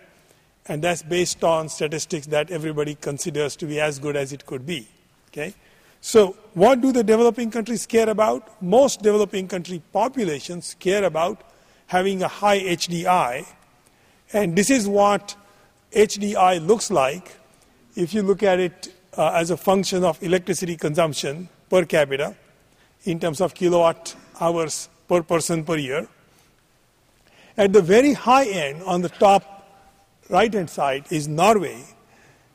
[0.66, 4.66] And that's based on statistics that everybody considers to be as good as it could
[4.66, 4.88] be.
[5.28, 5.54] Okay?
[6.02, 8.60] So, what do the developing countries care about?
[8.60, 11.42] Most developing country populations care about
[11.86, 13.46] having a high HDI,
[14.34, 15.36] and this is what
[15.92, 17.38] HDI looks like
[17.96, 22.36] if you look at it uh, as a function of electricity consumption per capita
[23.04, 26.08] in terms of kilowatt hours per person per year.
[27.58, 29.44] At the very high end, on the top
[30.30, 31.84] right hand side, is Norway,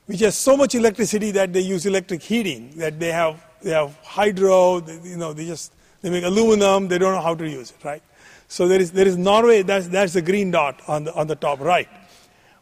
[0.06, 3.96] which has so much electricity that they use electric heating, that they have, they have
[4.02, 7.70] hydro, they, you know, they just, they make aluminum, they don't know how to use
[7.70, 8.02] it, right?
[8.48, 11.36] So there is, there is Norway, that's, that's the green dot on the, on the
[11.36, 11.88] top right.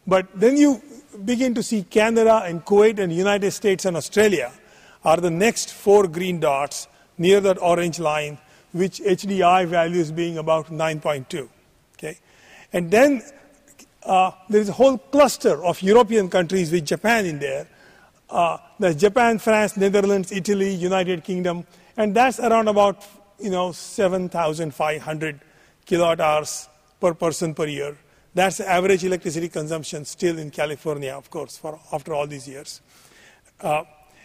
[0.07, 0.81] But then you
[1.25, 4.51] begin to see Canada and Kuwait and United States and Australia
[5.05, 8.37] are the next four green dots near that orange line,
[8.71, 11.47] which HDI values being about 9.2.
[12.03, 12.17] Okay?
[12.73, 13.23] And then
[14.03, 17.67] uh, there is a whole cluster of European countries with Japan in there.
[18.29, 23.05] Uh, there's Japan, France, Netherlands, Italy, United Kingdom, and that's around about
[23.39, 25.39] you know 7,500
[25.85, 26.67] kilowatt hours
[26.99, 27.97] per person per year.
[28.33, 32.81] That's the average electricity consumption still in California, of course, for after all these years.
[33.61, 33.83] Uh,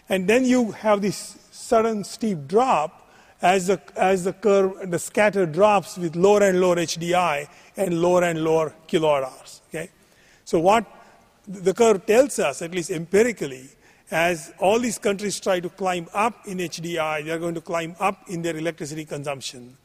[0.09, 3.08] and then you have this sudden steep drop
[3.41, 8.25] as the, as the curve, the scatter drops with lower and lower HDI and lower
[8.25, 9.63] and lower kilowatt hours.
[9.69, 9.91] Okay?
[10.45, 10.85] So what
[11.47, 13.69] the curve tells us, at least empirically,
[14.11, 17.95] as all these countries try to climb up in HDI, they are going to climb
[18.01, 19.77] up in their electricity consumption.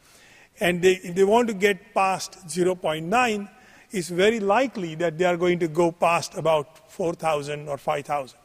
[0.59, 3.49] And they, if they want to get past 0.9,
[3.91, 8.37] it's very likely that they are going to go past about 4,000 or 5,000,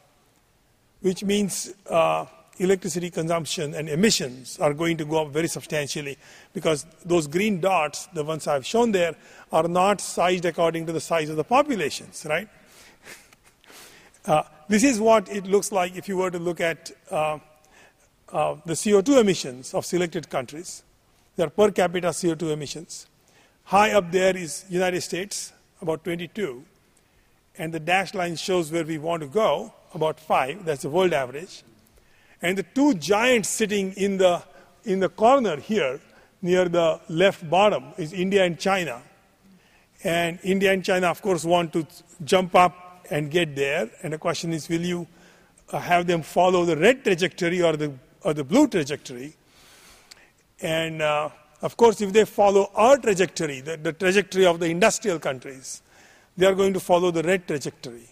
[1.01, 2.25] which means uh,
[2.59, 6.17] electricity consumption and emissions are going to go up very substantially
[6.53, 9.15] because those green dots, the ones I've shown there,
[9.51, 12.47] are not sized according to the size of the populations, right?
[14.25, 17.39] uh, this is what it looks like if you were to look at uh,
[18.31, 20.83] uh, the CO2 emissions of selected countries.
[21.35, 23.07] They are per capita CO2 emissions.
[23.63, 26.63] High up there is United States, about 22,
[27.57, 30.65] and the dashed line shows where we want to go, about 5.
[30.65, 31.63] That's the world average.
[32.41, 34.41] And the two giants sitting in the,
[34.83, 35.99] in the corner here,
[36.41, 39.01] near the left bottom, is India and China.
[40.03, 41.85] And India and China, of course, want to
[42.23, 43.89] jump up and get there.
[44.03, 45.07] And the question is will you
[45.71, 49.33] uh, have them follow the red trajectory or the, or the blue trajectory?
[50.61, 51.29] And uh,
[51.61, 55.81] of course, if they follow our trajectory, the, the trajectory of the industrial countries,
[56.37, 58.07] they are going to follow the red trajectory.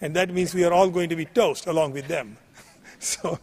[0.00, 2.36] And that means we are all going to be toast along with them.
[3.00, 3.38] So,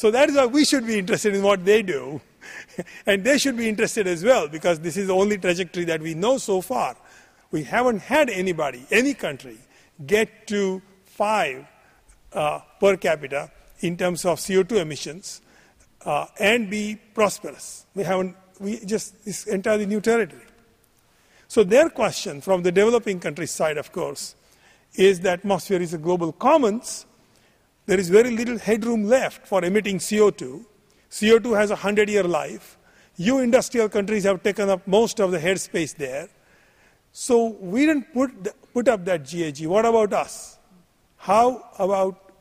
[0.00, 2.22] So that is why we should be interested in what they do.
[3.06, 6.14] and they should be interested as well because this is the only trajectory that we
[6.14, 6.96] know so far.
[7.50, 9.58] We haven't had anybody, any country,
[10.06, 11.66] get to five
[12.32, 13.50] uh, per capita
[13.80, 15.42] in terms of CO2 emissions
[16.06, 17.84] uh, and be prosperous.
[17.94, 20.46] We haven't, we just, it's entirely new territory.
[21.46, 24.34] So their question from the developing countries side, of course,
[24.94, 27.04] is the atmosphere is a global commons.
[27.90, 30.64] There is very little headroom left for emitting CO2.
[31.10, 32.78] CO2 has a 100 year life.
[33.16, 36.28] You industrial countries have taken up most of the headspace there.
[37.10, 38.30] So we didn't put,
[38.72, 39.66] put up that GHG.
[39.66, 40.56] What about us?
[41.16, 42.32] How about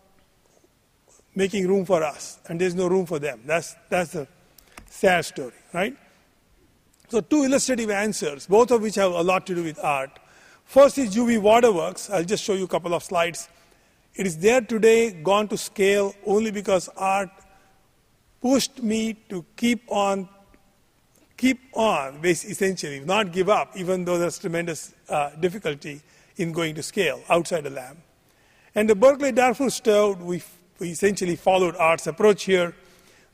[1.33, 2.37] making room for us?
[2.47, 3.41] And there's no room for them.
[3.43, 4.27] That's, that's the
[4.85, 5.97] sad story, right?
[7.07, 10.11] So, two illustrative answers, both of which have a lot to do with Art.
[10.65, 12.07] First is UV Waterworks.
[12.11, 13.49] I'll just show you a couple of slides.
[14.15, 17.29] It is there today, gone to scale only because Art
[18.41, 20.27] pushed me to keep on,
[21.37, 26.01] keep on, essentially, not give up, even though there's tremendous uh, difficulty
[26.37, 27.97] in going to scale outside the lab.
[28.75, 30.41] And the Berkeley Darfur stove, we,
[30.79, 32.75] we essentially followed Art's approach here.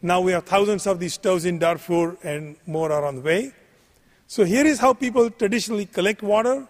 [0.01, 3.53] Now we have thousands of these stoves in Darfur, and more are on the way.
[4.27, 6.67] So here is how people traditionally collect water.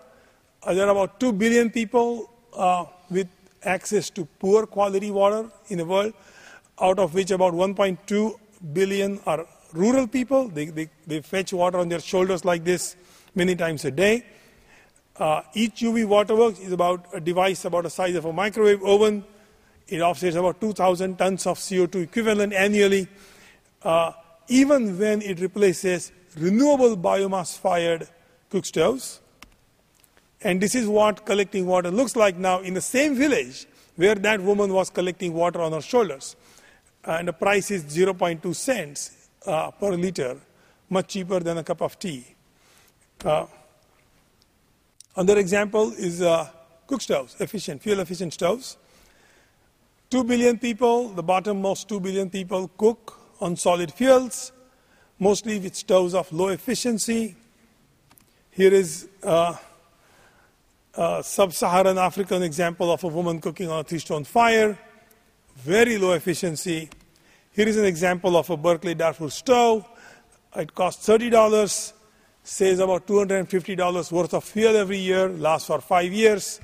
[0.61, 3.27] Uh, there are about 2 billion people uh, with
[3.65, 6.13] access to poor quality water in the world,
[6.79, 8.39] out of which about 1.2
[8.73, 10.47] billion are rural people.
[10.47, 12.95] They, they, they, fetch water on their shoulders like this
[13.33, 14.25] many times a day.
[15.17, 19.23] Uh, each UV waterworks is about a device about the size of a microwave oven.
[19.87, 23.07] It offsets about 2,000 tons of CO2 equivalent annually,
[23.83, 24.11] uh,
[24.47, 28.07] even when it replaces renewable biomass fired
[28.49, 29.21] cook stoves.
[30.45, 34.39] And this is what collecting water looks like now in the same village where that
[34.39, 36.35] woman was collecting water on her shoulders.
[37.03, 40.37] And the price is 0.2 cents uh, per liter,
[40.87, 42.27] much cheaper than a cup of tea.
[43.23, 43.47] Uh,
[45.15, 46.47] another example is uh,
[46.85, 48.77] cook stoves, efficient, fuel efficient stoves.
[50.11, 54.51] 2 billion people, the bottommost 2 billion people, cook on solid fuels
[55.17, 57.35] mostly with stoves of low efficiency.
[58.51, 59.57] Here is a,
[60.97, 64.77] a sub Saharan African example of a woman cooking on a three stone fire,
[65.57, 66.89] very low efficiency.
[67.51, 69.85] Here is an example of a Berkeley Darfur stove.
[70.55, 71.93] It costs $30,
[72.43, 76.61] saves about $250 worth of fuel every year, lasts for five years,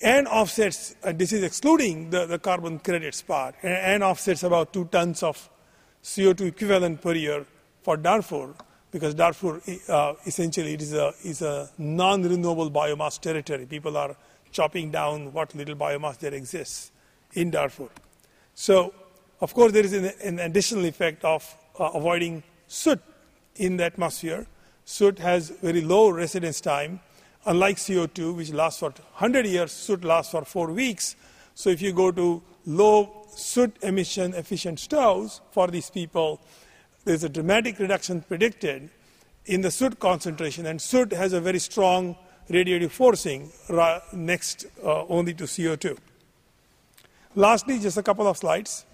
[0.00, 4.72] and offsets, and this is excluding the, the carbon credits part, and, and offsets about
[4.72, 5.48] two tons of
[6.02, 7.44] CO2 equivalent per year
[7.82, 8.54] for Darfur,
[8.92, 13.66] because Darfur uh, essentially it is a, is a non renewable biomass territory.
[13.66, 14.14] People are
[14.52, 16.92] chopping down what little biomass there exists
[17.32, 17.88] in Darfur.
[18.54, 18.92] So,
[19.40, 23.00] of course, there is an, an additional effect of uh, avoiding soot
[23.56, 24.46] in the atmosphere.
[24.84, 27.00] Soot has very low residence time,
[27.46, 31.16] unlike CO2, which lasts for 100 years, soot lasts for four weeks.
[31.54, 36.40] So, if you go to low soot emission efficient stoves for these people,
[37.04, 38.90] there's a dramatic reduction predicted
[39.46, 42.16] in the soot concentration, and soot has a very strong
[42.48, 43.50] radiative forcing
[44.12, 45.98] next uh, only to CO2.
[47.34, 48.84] Lastly, just a couple of slides.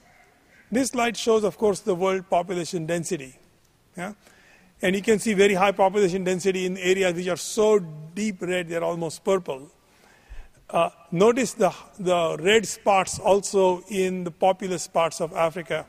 [0.70, 3.36] This slide shows, of course, the world population density.
[3.96, 4.12] Yeah?
[4.80, 7.80] And you can see very high population density in areas which are so
[8.14, 9.70] deep red, they're almost purple.
[10.70, 15.86] Uh, notice the, the red spots also in the populous parts of Africa.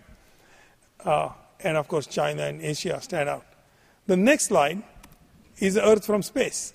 [1.03, 1.29] Uh,
[1.61, 3.45] and of course China and Asia stand out.
[4.07, 4.81] The next slide
[5.59, 6.73] is Earth from space.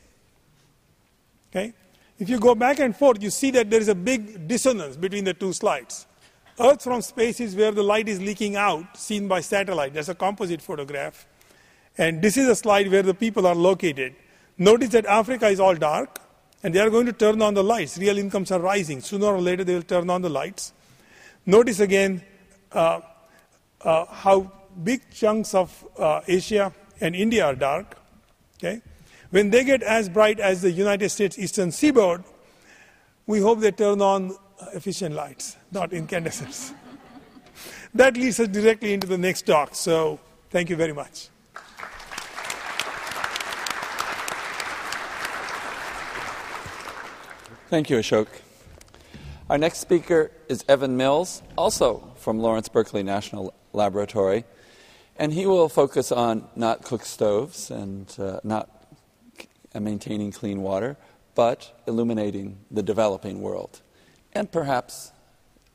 [1.50, 1.72] Okay?
[2.18, 5.24] If you go back and forth, you see that there is a big dissonance between
[5.24, 6.06] the two slides.
[6.60, 9.94] Earth from space is where the light is leaking out, seen by satellite.
[9.94, 11.26] That's a composite photograph.
[11.98, 14.14] And this is a slide where the people are located.
[14.58, 16.20] Notice that Africa is all dark,
[16.62, 17.98] and they are going to turn on the lights.
[17.98, 19.00] Real incomes are rising.
[19.00, 20.72] Sooner or later, they will turn on the lights.
[21.44, 22.22] Notice again
[22.72, 23.00] uh,
[23.82, 27.96] uh, how big chunks of uh, Asia and India are dark.
[28.58, 28.80] Okay?
[29.30, 32.24] When they get as bright as the United States eastern seaboard,
[33.26, 34.36] we hope they turn on
[34.74, 36.72] efficient lights, not incandescents.
[37.94, 39.74] that leads us directly into the next talk.
[39.74, 40.20] So,
[40.50, 41.28] thank you very much.
[47.70, 48.28] Thank you, Ashok.
[49.50, 54.44] Our next speaker is Evan Mills, also from Lawrence Berkeley National Laboratory.
[55.16, 58.68] And he will focus on not cook stoves and uh, not
[59.74, 60.96] maintaining clean water,
[61.34, 63.80] but illuminating the developing world
[64.34, 65.12] and perhaps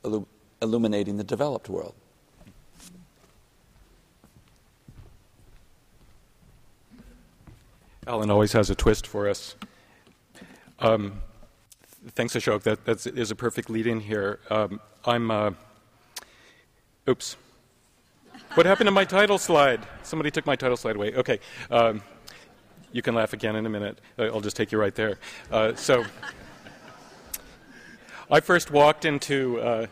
[0.04, 0.26] illu-
[0.62, 1.96] illuminating the developed world.
[8.08, 9.56] Alan always has a twist for us.
[10.80, 11.22] Um,
[12.10, 12.64] thanks, Ashok.
[12.64, 14.40] That is a perfect lead in here.
[14.50, 15.52] Um, I'm, uh,
[17.08, 17.36] oops.
[18.56, 19.86] What happened to my title slide?
[20.02, 21.14] Somebody took my title slide away.
[21.14, 21.40] Okay.
[21.70, 22.02] Um,
[22.92, 24.00] you can laugh again in a minute.
[24.18, 25.20] Uh, I'll just take you right there.
[25.52, 26.04] Uh, so,
[28.32, 29.86] I first walked into uh,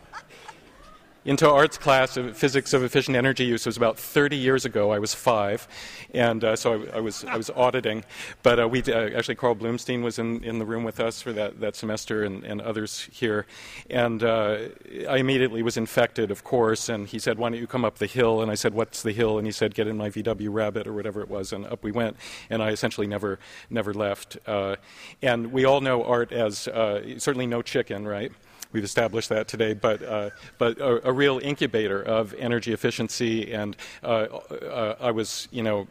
[1.27, 3.65] into Art's class of physics of efficient energy use.
[3.65, 4.91] Was about 30 years ago.
[4.91, 5.67] I was five,
[6.13, 8.05] and uh, so I, I, was I was auditing.
[8.43, 11.33] But uh, we uh, actually Carl Blumstein was in, in the room with us for
[11.33, 13.45] that, that semester, and, and others here.
[13.89, 14.69] And uh,
[15.09, 16.87] I immediately was infected, of course.
[16.87, 19.11] And he said, "Why don't you come up the hill?" And I said, "What's the
[19.11, 21.83] hill?" And he said, "Get in my VW Rabbit or whatever it was." And up
[21.83, 22.15] we went.
[22.49, 23.37] And I essentially never
[23.69, 24.37] never left.
[24.47, 24.77] Uh,
[25.21, 26.69] and we all know Art as
[27.17, 28.31] certainly no chicken, right?
[28.71, 33.53] We've established that today, but, uh, but a, a, real incubator of energy efficiency.
[33.53, 35.87] And uh, uh, I was, you know,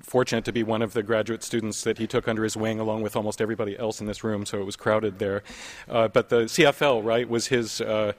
[0.00, 3.02] fortunate to be one of the graduate students that he took under his wing, along
[3.02, 4.46] with almost everybody else in this room.
[4.46, 5.42] So it was crowded there.
[5.88, 8.12] Uh, but the CFL, right, was his uh,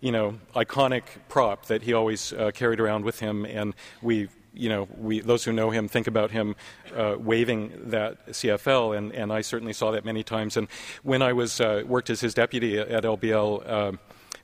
[0.00, 4.28] you know, iconic prop that he always uh, carried around with him, and we
[4.58, 6.56] you know, we, those who know him think about him
[6.94, 10.56] uh, waving that CFL, and, and I certainly saw that many times.
[10.56, 10.68] And
[11.02, 13.98] when I was uh, worked as his deputy at LBL.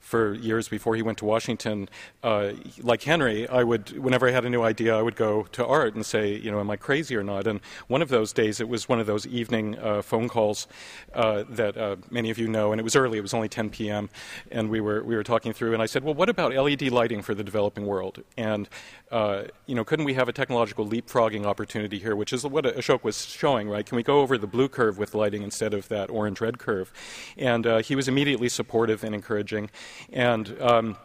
[0.05, 1.89] For years before he went to Washington,
[2.23, 2.53] uh,
[2.83, 5.95] like Henry, I would, whenever I had a new idea, I would go to Art
[5.95, 7.47] and say, you know, am I crazy or not?
[7.47, 10.69] And one of those days, it was one of those evening uh, phone calls
[11.15, 13.71] uh, that uh, many of you know, and it was early, it was only 10
[13.71, 14.11] p.m.,
[14.51, 17.23] and we were, we were talking through, and I said, well, what about LED lighting
[17.23, 18.23] for the developing world?
[18.37, 18.69] And,
[19.11, 23.05] uh, you know, couldn't we have a technological leapfrogging opportunity here, which is what Ashok
[23.05, 23.87] was showing, right?
[23.87, 26.93] Can we go over the blue curve with lighting instead of that orange-red curve?
[27.39, 29.71] And he was immediately supportive and encouraging.
[30.13, 30.97] And um,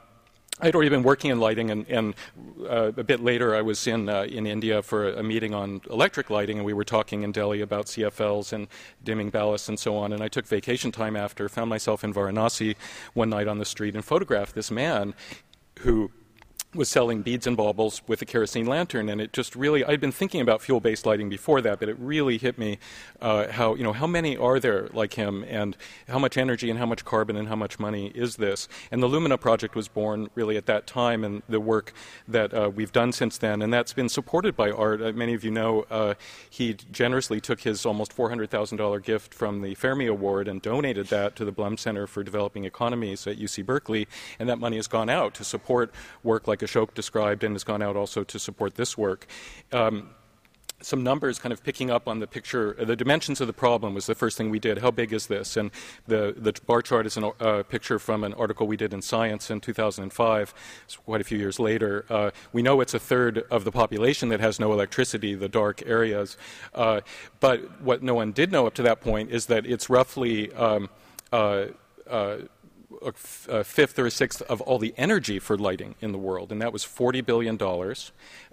[0.61, 2.15] I'd already been working in lighting, and, and
[2.69, 5.81] uh, a bit later I was in, uh, in India for a, a, meeting on
[5.89, 8.67] electric lighting, and we were talking in Delhi about CFLs and
[9.01, 10.11] dimming ballasts and so on.
[10.11, 12.75] And I took vacation time after, found myself in Varanasi
[13.13, 15.13] one night on the street, and photographed this man
[15.79, 16.11] who
[16.75, 20.11] was selling beads and baubles with a kerosene lantern, and it just really I'd been
[20.11, 22.77] thinking about fuel-based lighting before that, but it really hit me
[23.21, 25.75] uh, how you know how many are there like him, and
[26.07, 28.67] how much energy and how much carbon and how much money is this?
[28.91, 31.91] And the Lumina project was born really at that time, and the work
[32.27, 35.01] that uh, we've done since then, and that's been supported by Art.
[35.01, 36.13] Uh, many of you know uh,
[36.51, 40.61] he generously took his almost four hundred thousand dollar gift from the Fermi Award and
[40.61, 44.07] donated that to the Blum Center for Developing Economies at UC Berkeley,
[44.37, 45.91] and that money has gone out to support
[46.21, 49.27] work like like Ashok described and has gone out also to support this work.
[49.71, 50.09] Um,
[50.81, 53.93] some numbers kind of picking up on the picture, uh, the dimensions of the problem
[53.93, 54.77] was the first thing we did.
[54.77, 55.57] How big is this?
[55.57, 55.71] And
[56.07, 59.51] the, the bar chart is a uh, picture from an article we did in Science
[59.51, 60.53] in 2005,
[60.85, 62.05] it's quite a few years later.
[62.09, 65.83] Uh, we know it's a third of the population that has no electricity, the dark
[65.85, 66.37] areas.
[66.73, 67.01] Uh,
[67.41, 70.53] but what no one did know up to that point is that it's roughly.
[70.53, 70.89] Um,
[73.01, 73.11] uh, uh,
[73.49, 76.61] a, fifth or a sixth of all the energy for lighting in the world, and
[76.61, 77.57] that was $40 billion.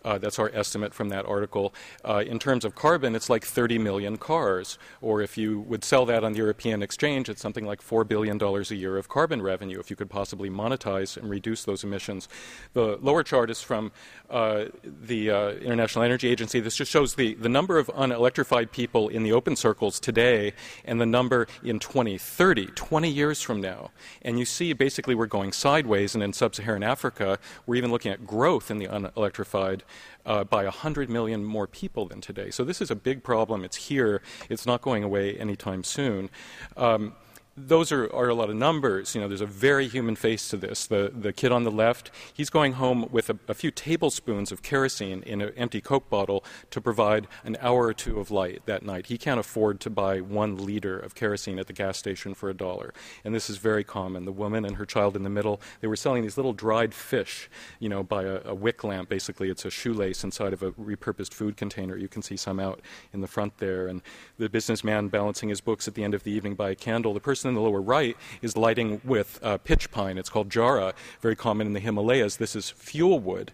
[0.05, 1.75] Uh, that's our estimate from that article.
[2.05, 4.79] Uh, in terms of carbon, it's like 30 million cars.
[5.01, 8.41] Or if you would sell that on the European exchange, it's something like $4 billion
[8.41, 12.29] a year of carbon revenue if you could possibly monetize and reduce those emissions.
[12.73, 13.91] The lower chart is from
[14.31, 16.61] uh, the uh, International Energy Agency.
[16.61, 20.53] This just shows the, the number of unelectrified people in the open circles today
[20.85, 23.91] and the number in 2030, 20 years from now.
[24.27, 28.11] And you see basically we're going sideways, and in sub Saharan Africa, we're even looking
[28.11, 29.83] at growth in the unelectrified
[30.27, 32.51] uh, by 100 million more people than today.
[32.51, 33.65] So this is a big problem.
[33.65, 34.21] It's here.
[34.51, 36.29] It's not going away anytime soon.
[36.77, 37.15] Um,
[37.57, 39.15] those are, are a lot of numbers.
[39.15, 40.87] You know, there's a very human face to this.
[40.87, 44.63] The, the kid on the left, he's going home with a, a few tablespoons of
[44.63, 48.85] kerosene in an empty Coke bottle to provide an hour or two of light that
[48.85, 49.07] night.
[49.07, 52.55] He can't afford to buy one liter of kerosene at the gas station for a
[52.55, 52.93] dollar.
[53.25, 54.27] And this is very common.
[54.27, 57.49] The woman and her child in the middle, they were selling these little dried fish,
[57.81, 59.09] you know, by a, a wick lamp.
[59.09, 61.97] Basically, it's a shoelace inside of a repurposed food container.
[61.97, 62.83] You can see some out
[63.15, 63.87] in the front there.
[63.87, 64.03] And
[64.37, 67.15] the businessman balancing his books at the end of the evening by a candle.
[67.15, 70.19] The person in the lower right is lighting with uh, pitch pine.
[70.19, 72.37] It's called jara, very common in the Himalayas.
[72.37, 73.53] This is fuel wood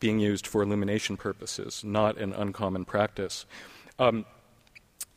[0.00, 3.46] being used for illumination purposes, not an uncommon practice.
[3.98, 4.26] Um,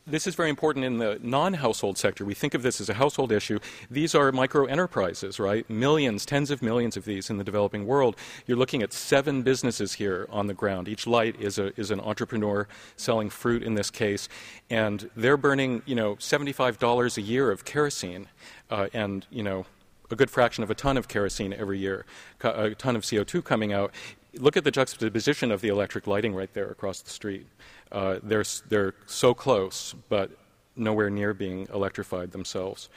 [0.06, 2.24] this is very important in the non household sector.
[2.24, 3.58] We think of this as a household issue.
[3.90, 5.68] These are micro enterprises, right?
[5.68, 8.16] Millions, tens of millions of these in the developing world.
[8.46, 10.88] You're looking at seven businesses here on the ground.
[10.88, 14.28] Each light is, a, is an entrepreneur selling fruit in this case.
[14.68, 18.28] And they're burning, you know, $75 a year of kerosene
[18.70, 19.66] uh, and, you know,
[20.10, 22.04] a good fraction of a ton of kerosene every year,
[22.42, 23.92] a ton of CO2 coming out
[24.34, 27.46] look at the juxtaposition of the electric lighting right there across the street.
[27.92, 30.30] Uh, they're, they're so close, but
[30.76, 32.88] nowhere near being electrified themselves.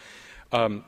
[0.51, 0.85] Um,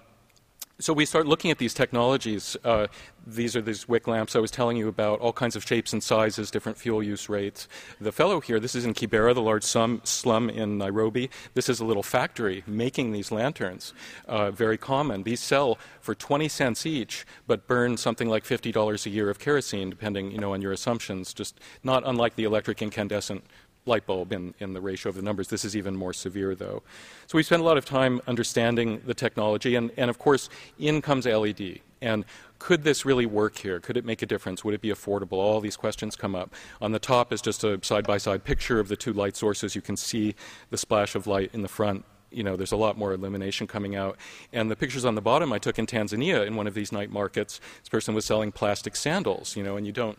[0.80, 2.58] so we start looking at these technologies.
[2.64, 2.88] Uh,
[3.26, 6.04] these are these wick lamps I was telling you about, all kinds of shapes and
[6.04, 7.68] sizes, different fuel use rates.
[8.00, 11.30] The fellow here, this is in Kibera, the large slum, slum in Nairobi.
[11.54, 13.94] This is a little factory making these lanterns,
[14.28, 15.24] uh, very common.
[15.24, 19.90] These sell for 20 cents each, but burn something like $50 a year of kerosene,
[19.90, 23.46] depending you know, on your assumptions, just not unlike the electric incandescent
[23.88, 25.48] light bulb in, in the ratio of the numbers.
[25.48, 26.82] This is even more severe, though.
[27.28, 31.02] So we spent a lot of time understanding the technology, and, and of course, in
[31.02, 31.82] comes LED.
[32.02, 32.26] And
[32.58, 33.80] could this really work here?
[33.80, 34.64] Could it make a difference?
[34.64, 35.34] Would it be affordable?
[35.34, 36.54] All these questions come up.
[36.82, 39.76] On the top is just a side by side picture of the two light sources.
[39.76, 40.34] You can see
[40.72, 42.06] the splash of light in the front.
[42.32, 44.18] You know, there's a lot more illumination coming out.
[44.52, 47.12] And the pictures on the bottom I took in Tanzania in one of these night
[47.12, 47.62] markets.
[47.82, 50.18] This person was selling plastic sandals, you know, and you don't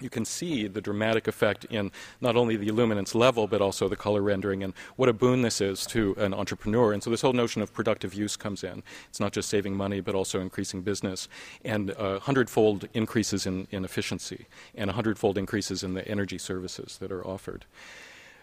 [0.00, 1.90] you can see the dramatic effect in
[2.20, 5.60] not only the illuminance level, but also the color rendering, and what a boon this
[5.60, 6.92] is to an entrepreneur.
[6.92, 8.82] And so, this whole notion of productive use comes in.
[9.08, 11.28] It's not just saving money, but also increasing business,
[11.64, 16.98] and uh, hundredfold increases in, in efficiency, and a hundredfold increases in the energy services
[16.98, 17.64] that are offered.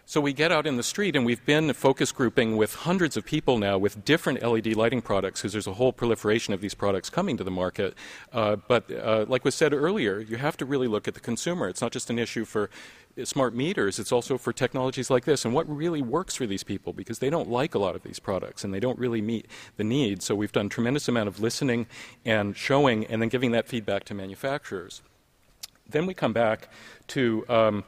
[0.06, 3.26] So we get out in the street, and we've been focus grouping with hundreds of
[3.26, 7.10] people now with different LED lighting products, because there's a whole proliferation of these products
[7.10, 7.94] coming to the market.
[8.34, 11.70] Uh, but uh, like was said earlier, you have to really look at the consumer.
[11.70, 12.70] It's not just an issue for
[13.24, 16.92] smart meters, it's also for technologies like this, and what really works for these people,
[16.92, 19.48] because they don't like a lot of these products, and they don't really meet
[19.78, 20.26] the needs.
[20.26, 21.88] So we've done tremendous amount of listening
[22.26, 25.02] and showing, and then giving that feedback to manufacturers.
[25.88, 26.68] Then we come back
[27.08, 27.84] to um,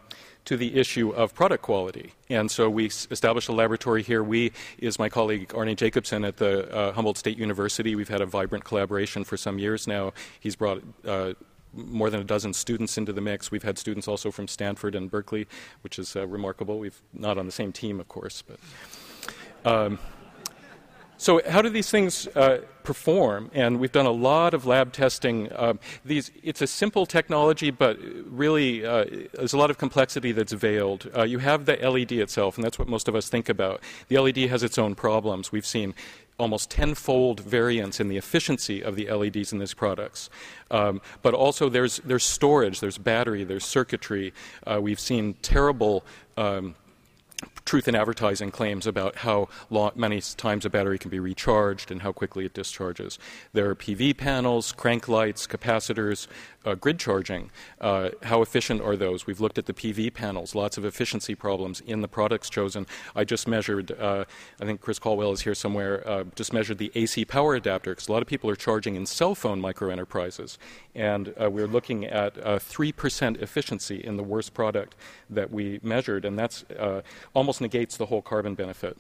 [0.46, 2.14] to the issue of product quality.
[2.30, 4.24] And so we established a laboratory here.
[4.24, 7.96] We is my colleague Arne Jacobson at the uh, Humboldt State University.
[7.96, 10.14] We've had a vibrant collaboration for some years now.
[10.40, 11.34] He's brought uh,
[11.74, 13.52] more than a dozen students into the mix.
[13.52, 15.48] We've had students also from Stanford and Berkeley,
[15.82, 16.80] which is uh, remarkable.
[16.80, 18.60] We've not on the same team, of course, but.
[19.66, 19.98] Um,
[21.18, 23.50] so, how do these things uh, perform?
[23.54, 25.52] And we've done a lot of lab testing.
[25.52, 30.52] Uh, these, it's a simple technology, but really uh, there's a lot of complexity that's
[30.52, 31.10] veiled.
[31.16, 33.82] Uh, you have the LED itself, and that's what most of us think about.
[34.10, 35.52] The LED has its own problems.
[35.52, 35.94] We've seen
[36.38, 40.30] almost tenfold variance in the efficiency of the LEDs in these products.
[40.70, 44.34] Um, but also, there's, there's storage, there's battery, there's circuitry.
[44.68, 46.04] Uh, we've seen terrible.
[46.36, 46.76] Um,
[47.66, 52.02] truth in advertising claims about how long, many times a battery can be recharged and
[52.02, 53.18] how quickly it discharges.
[53.54, 56.28] There are PV panels, crank lights, capacitors,
[56.66, 57.52] uh, grid charging.
[57.80, 59.26] Uh, how efficient are those?
[59.26, 62.88] We've looked at the PV panels, lots of efficiency problems in the products chosen.
[63.16, 64.26] I just measured, uh,
[64.60, 68.08] I think Chris Calwell is here somewhere, uh, just measured the AC power adapter because
[68.08, 70.58] a lot of people are charging in cell phone micro enterprises.
[70.94, 74.96] And uh, we're looking at 3% efficiency in the worst product
[75.30, 76.66] that we measured, and that's
[77.34, 78.98] almost negates the whole carbon benefit.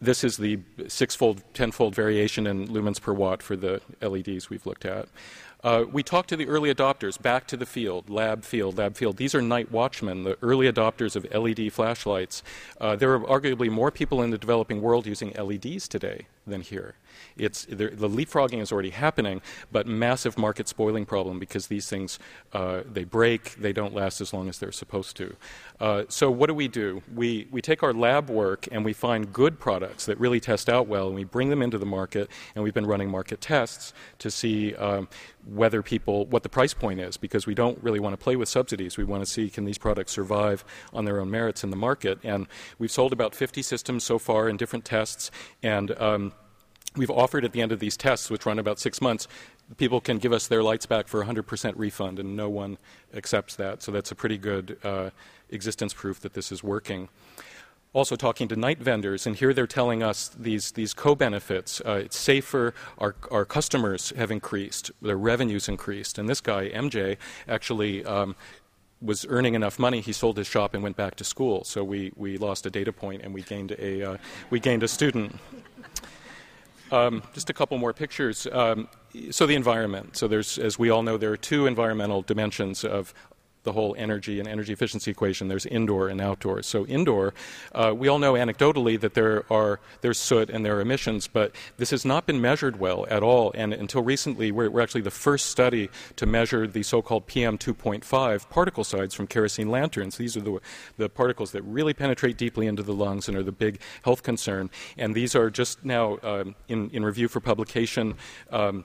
[0.00, 0.58] This is the
[0.88, 5.08] sixfold, tenfold variation in lumens per watt for the LEDs we've looked at.
[5.66, 9.16] Uh, we talked to the early adopters, back to the field, lab field, lab field.
[9.16, 12.44] These are night watchmen, the early adopters of LED flashlights.
[12.80, 16.94] Uh, there are arguably more people in the developing world using LEDs today than here.
[17.36, 19.40] It's, the leapfrogging is already happening,
[19.70, 22.18] but massive market spoiling problem because these things
[22.52, 25.36] uh, they break, they don't last as long as they're supposed to.
[25.80, 27.02] Uh, so what do we do?
[27.14, 30.86] We we take our lab work and we find good products that really test out
[30.88, 34.30] well, and we bring them into the market, and we've been running market tests to
[34.30, 34.74] see.
[34.74, 35.08] Um,
[35.46, 38.48] whether people what the price point is because we don't really want to play with
[38.48, 41.76] subsidies we want to see can these products survive on their own merits in the
[41.76, 42.48] market and
[42.78, 45.30] we've sold about 50 systems so far in different tests
[45.62, 46.32] and um,
[46.96, 49.28] we've offered at the end of these tests, which run about six months,
[49.76, 52.78] people can give us their lights back for 100% refund, and no one
[53.14, 53.82] accepts that.
[53.82, 55.10] So that's a pretty good uh,
[55.50, 57.08] existence proof that this is working.
[57.92, 61.80] Also, talking to night vendors, and here they're telling us these, these co benefits.
[61.80, 66.18] Uh, it's safer, our, our customers have increased, their revenues increased.
[66.18, 67.16] And this guy, MJ,
[67.48, 68.36] actually um,
[69.00, 71.64] was earning enough money, he sold his shop and went back to school.
[71.64, 74.16] So we, we lost a data point and we gained a, uh,
[74.50, 75.38] we gained a student.
[76.92, 78.46] Um, just a couple more pictures.
[78.52, 78.88] Um,
[79.30, 80.16] so the environment.
[80.16, 83.14] So there's, as we all know, there are two environmental dimensions of
[83.66, 85.48] the whole energy and energy efficiency equation.
[85.48, 86.62] There's indoor and outdoor.
[86.62, 87.34] So indoor,
[87.74, 91.52] uh, we all know anecdotally that there are there's soot and there are emissions, but
[91.76, 93.52] this has not been measured well at all.
[93.54, 98.48] And until recently, we're, we're actually the first study to measure the so-called PM 2.5
[98.48, 100.16] particle size from kerosene lanterns.
[100.16, 100.60] These are the
[100.96, 104.70] the particles that really penetrate deeply into the lungs and are the big health concern.
[104.96, 108.14] And these are just now um, in in review for publication.
[108.50, 108.84] Um,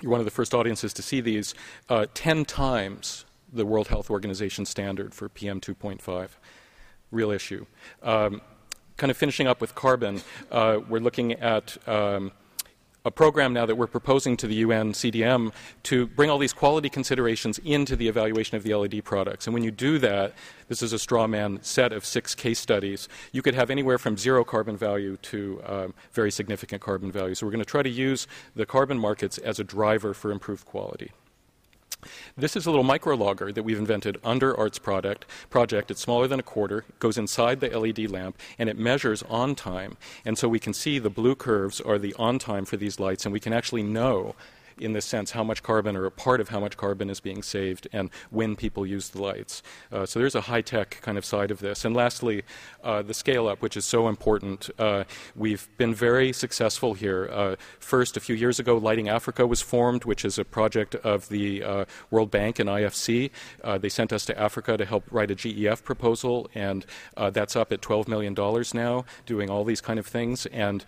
[0.00, 1.54] you're one of the first audiences to see these,
[1.88, 3.24] uh, 10 times
[3.54, 6.30] the World Health Organization standard for PM 2.5.
[7.10, 7.66] Real issue.
[8.02, 8.40] Um,
[8.96, 12.32] kind of finishing up with carbon, uh, we're looking at um,
[13.06, 15.52] a program now that we're proposing to the UN CDM
[15.84, 19.46] to bring all these quality considerations into the evaluation of the LED products.
[19.46, 20.32] And when you do that,
[20.68, 23.08] this is a straw man set of six case studies.
[23.32, 27.34] You could have anywhere from zero carbon value to um, very significant carbon value.
[27.34, 28.26] So we're going to try to use
[28.56, 31.12] the carbon markets as a driver for improved quality.
[32.36, 35.90] This is a little micro logger that we've invented under Art's product project.
[35.90, 39.96] It's smaller than a quarter, goes inside the LED lamp, and it measures on time.
[40.24, 43.24] And so we can see the blue curves are the on time for these lights,
[43.24, 44.34] and we can actually know
[44.78, 47.42] in this sense how much carbon or a part of how much carbon is being
[47.42, 49.62] saved and when people use the lights.
[49.92, 51.84] Uh, so there's a high tech kind of side of this.
[51.84, 52.42] And lastly,
[52.82, 54.70] uh, the scale up, which is so important.
[54.78, 55.04] Uh,
[55.34, 57.28] we've been very successful here.
[57.32, 61.28] Uh, first, a few years ago, Lighting Africa was formed, which is a project of
[61.28, 63.30] the uh, World Bank and IFC.
[63.62, 66.84] Uh, they sent us to Africa to help write a GEF proposal, and
[67.16, 68.34] that's up at $12 million
[68.74, 70.46] now, doing all these kind of things.
[70.46, 70.84] And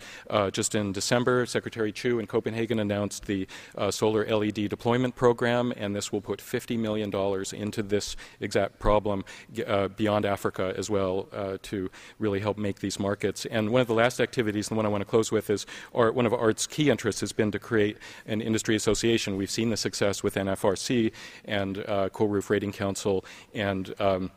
[0.51, 3.47] just in December, Secretary Chu in Copenhagen announced the
[3.77, 7.13] uh, solar LED deployment program, and this will put $50 million
[7.53, 9.23] into this exact problem
[9.65, 13.45] uh, beyond Africa as well uh, to really help make these markets.
[13.45, 16.11] And one of the last activities, the one I want to close with, is or
[16.11, 19.37] one of Art's key interests has been to create an industry association.
[19.37, 21.11] We've seen the success with NFRC
[21.45, 23.23] and uh, Cool Roof Rating Council
[23.53, 24.31] and um,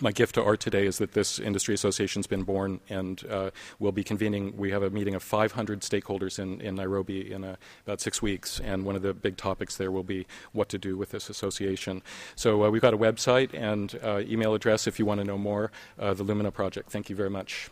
[0.00, 3.50] my gift to Art today is that this industry association has been born and uh,
[3.78, 4.56] we'll be convening.
[4.56, 8.58] We have a meeting of 500 stakeholders in, in Nairobi in uh, about six weeks,
[8.60, 12.02] and one of the big topics there will be what to do with this association.
[12.36, 15.38] So uh, we've got a website and uh, email address if you want to know
[15.38, 15.70] more.
[15.98, 16.90] Uh, the Lumina Project.
[16.90, 17.70] Thank you very much.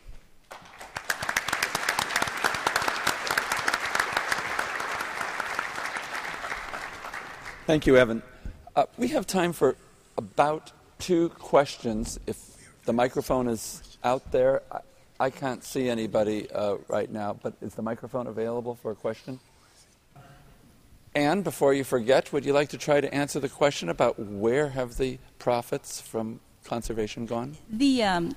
[7.67, 8.23] Thank you, Evan.
[8.75, 9.77] Uh, we have time for
[10.17, 12.21] about two questions.
[12.27, 12.39] If
[12.85, 14.81] the microphone is out there, I,
[15.19, 19.41] I can't see anybody uh, right now, but is the microphone available for a question?
[21.15, 24.69] And before you forget, would you like to try to answer the question about where
[24.69, 27.57] have the profits from conservation gone?
[27.69, 28.37] The um,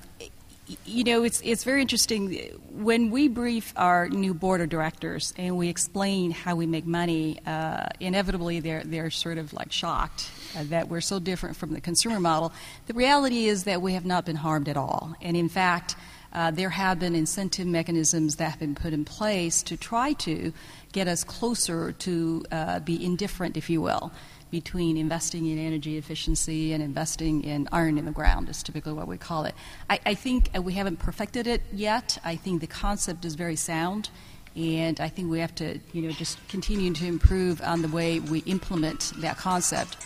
[0.85, 2.37] you know, it's it's very interesting
[2.71, 7.39] when we brief our new board of directors and we explain how we make money.
[7.45, 11.81] Uh, inevitably, they're they're sort of like shocked uh, that we're so different from the
[11.81, 12.53] consumer model.
[12.87, 15.95] The reality is that we have not been harmed at all, and in fact.
[16.35, 20.51] Uh, there have been incentive mechanisms that have been put in place to try to
[20.91, 24.11] get us closer to uh, be indifferent, if you will
[24.53, 29.07] between investing in energy efficiency and investing in iron in the ground is typically what
[29.07, 29.55] we call it.
[29.89, 32.19] I, I think uh, we haven't perfected it yet.
[32.23, 34.11] I think the concept is very sound,
[34.55, 38.19] and I think we have to, you know, just continue to improve on the way
[38.19, 39.97] we implement that concept.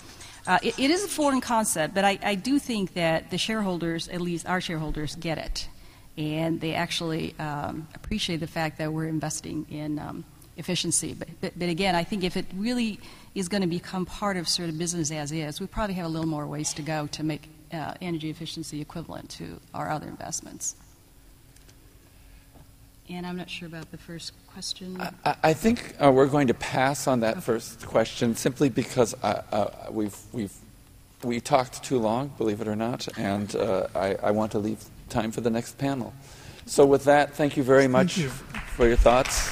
[0.47, 4.07] Uh, it, it is a foreign concept, but I, I do think that the shareholders,
[4.07, 5.67] at least our shareholders, get it,
[6.17, 10.23] and they actually um, appreciate the fact that we're investing in um,
[10.55, 11.13] efficiency.
[11.13, 12.99] But, but, but again, I think if it really
[13.37, 15.59] is going to become part of sort of business as is.
[15.59, 19.29] We probably have a little more ways to go to make uh, energy efficiency equivalent
[19.31, 20.75] to our other investments.
[23.09, 24.99] And I'm not sure about the first question.
[25.23, 27.41] I, I think uh, we're going to pass on that okay.
[27.41, 30.53] first question simply because uh, uh, we've we've
[31.23, 34.83] we talked too long, believe it or not, and uh, I, I, want to leave
[35.09, 36.13] time for the next panel.
[36.67, 38.29] So, with that, thank you very much you.
[38.29, 39.51] for your thoughts.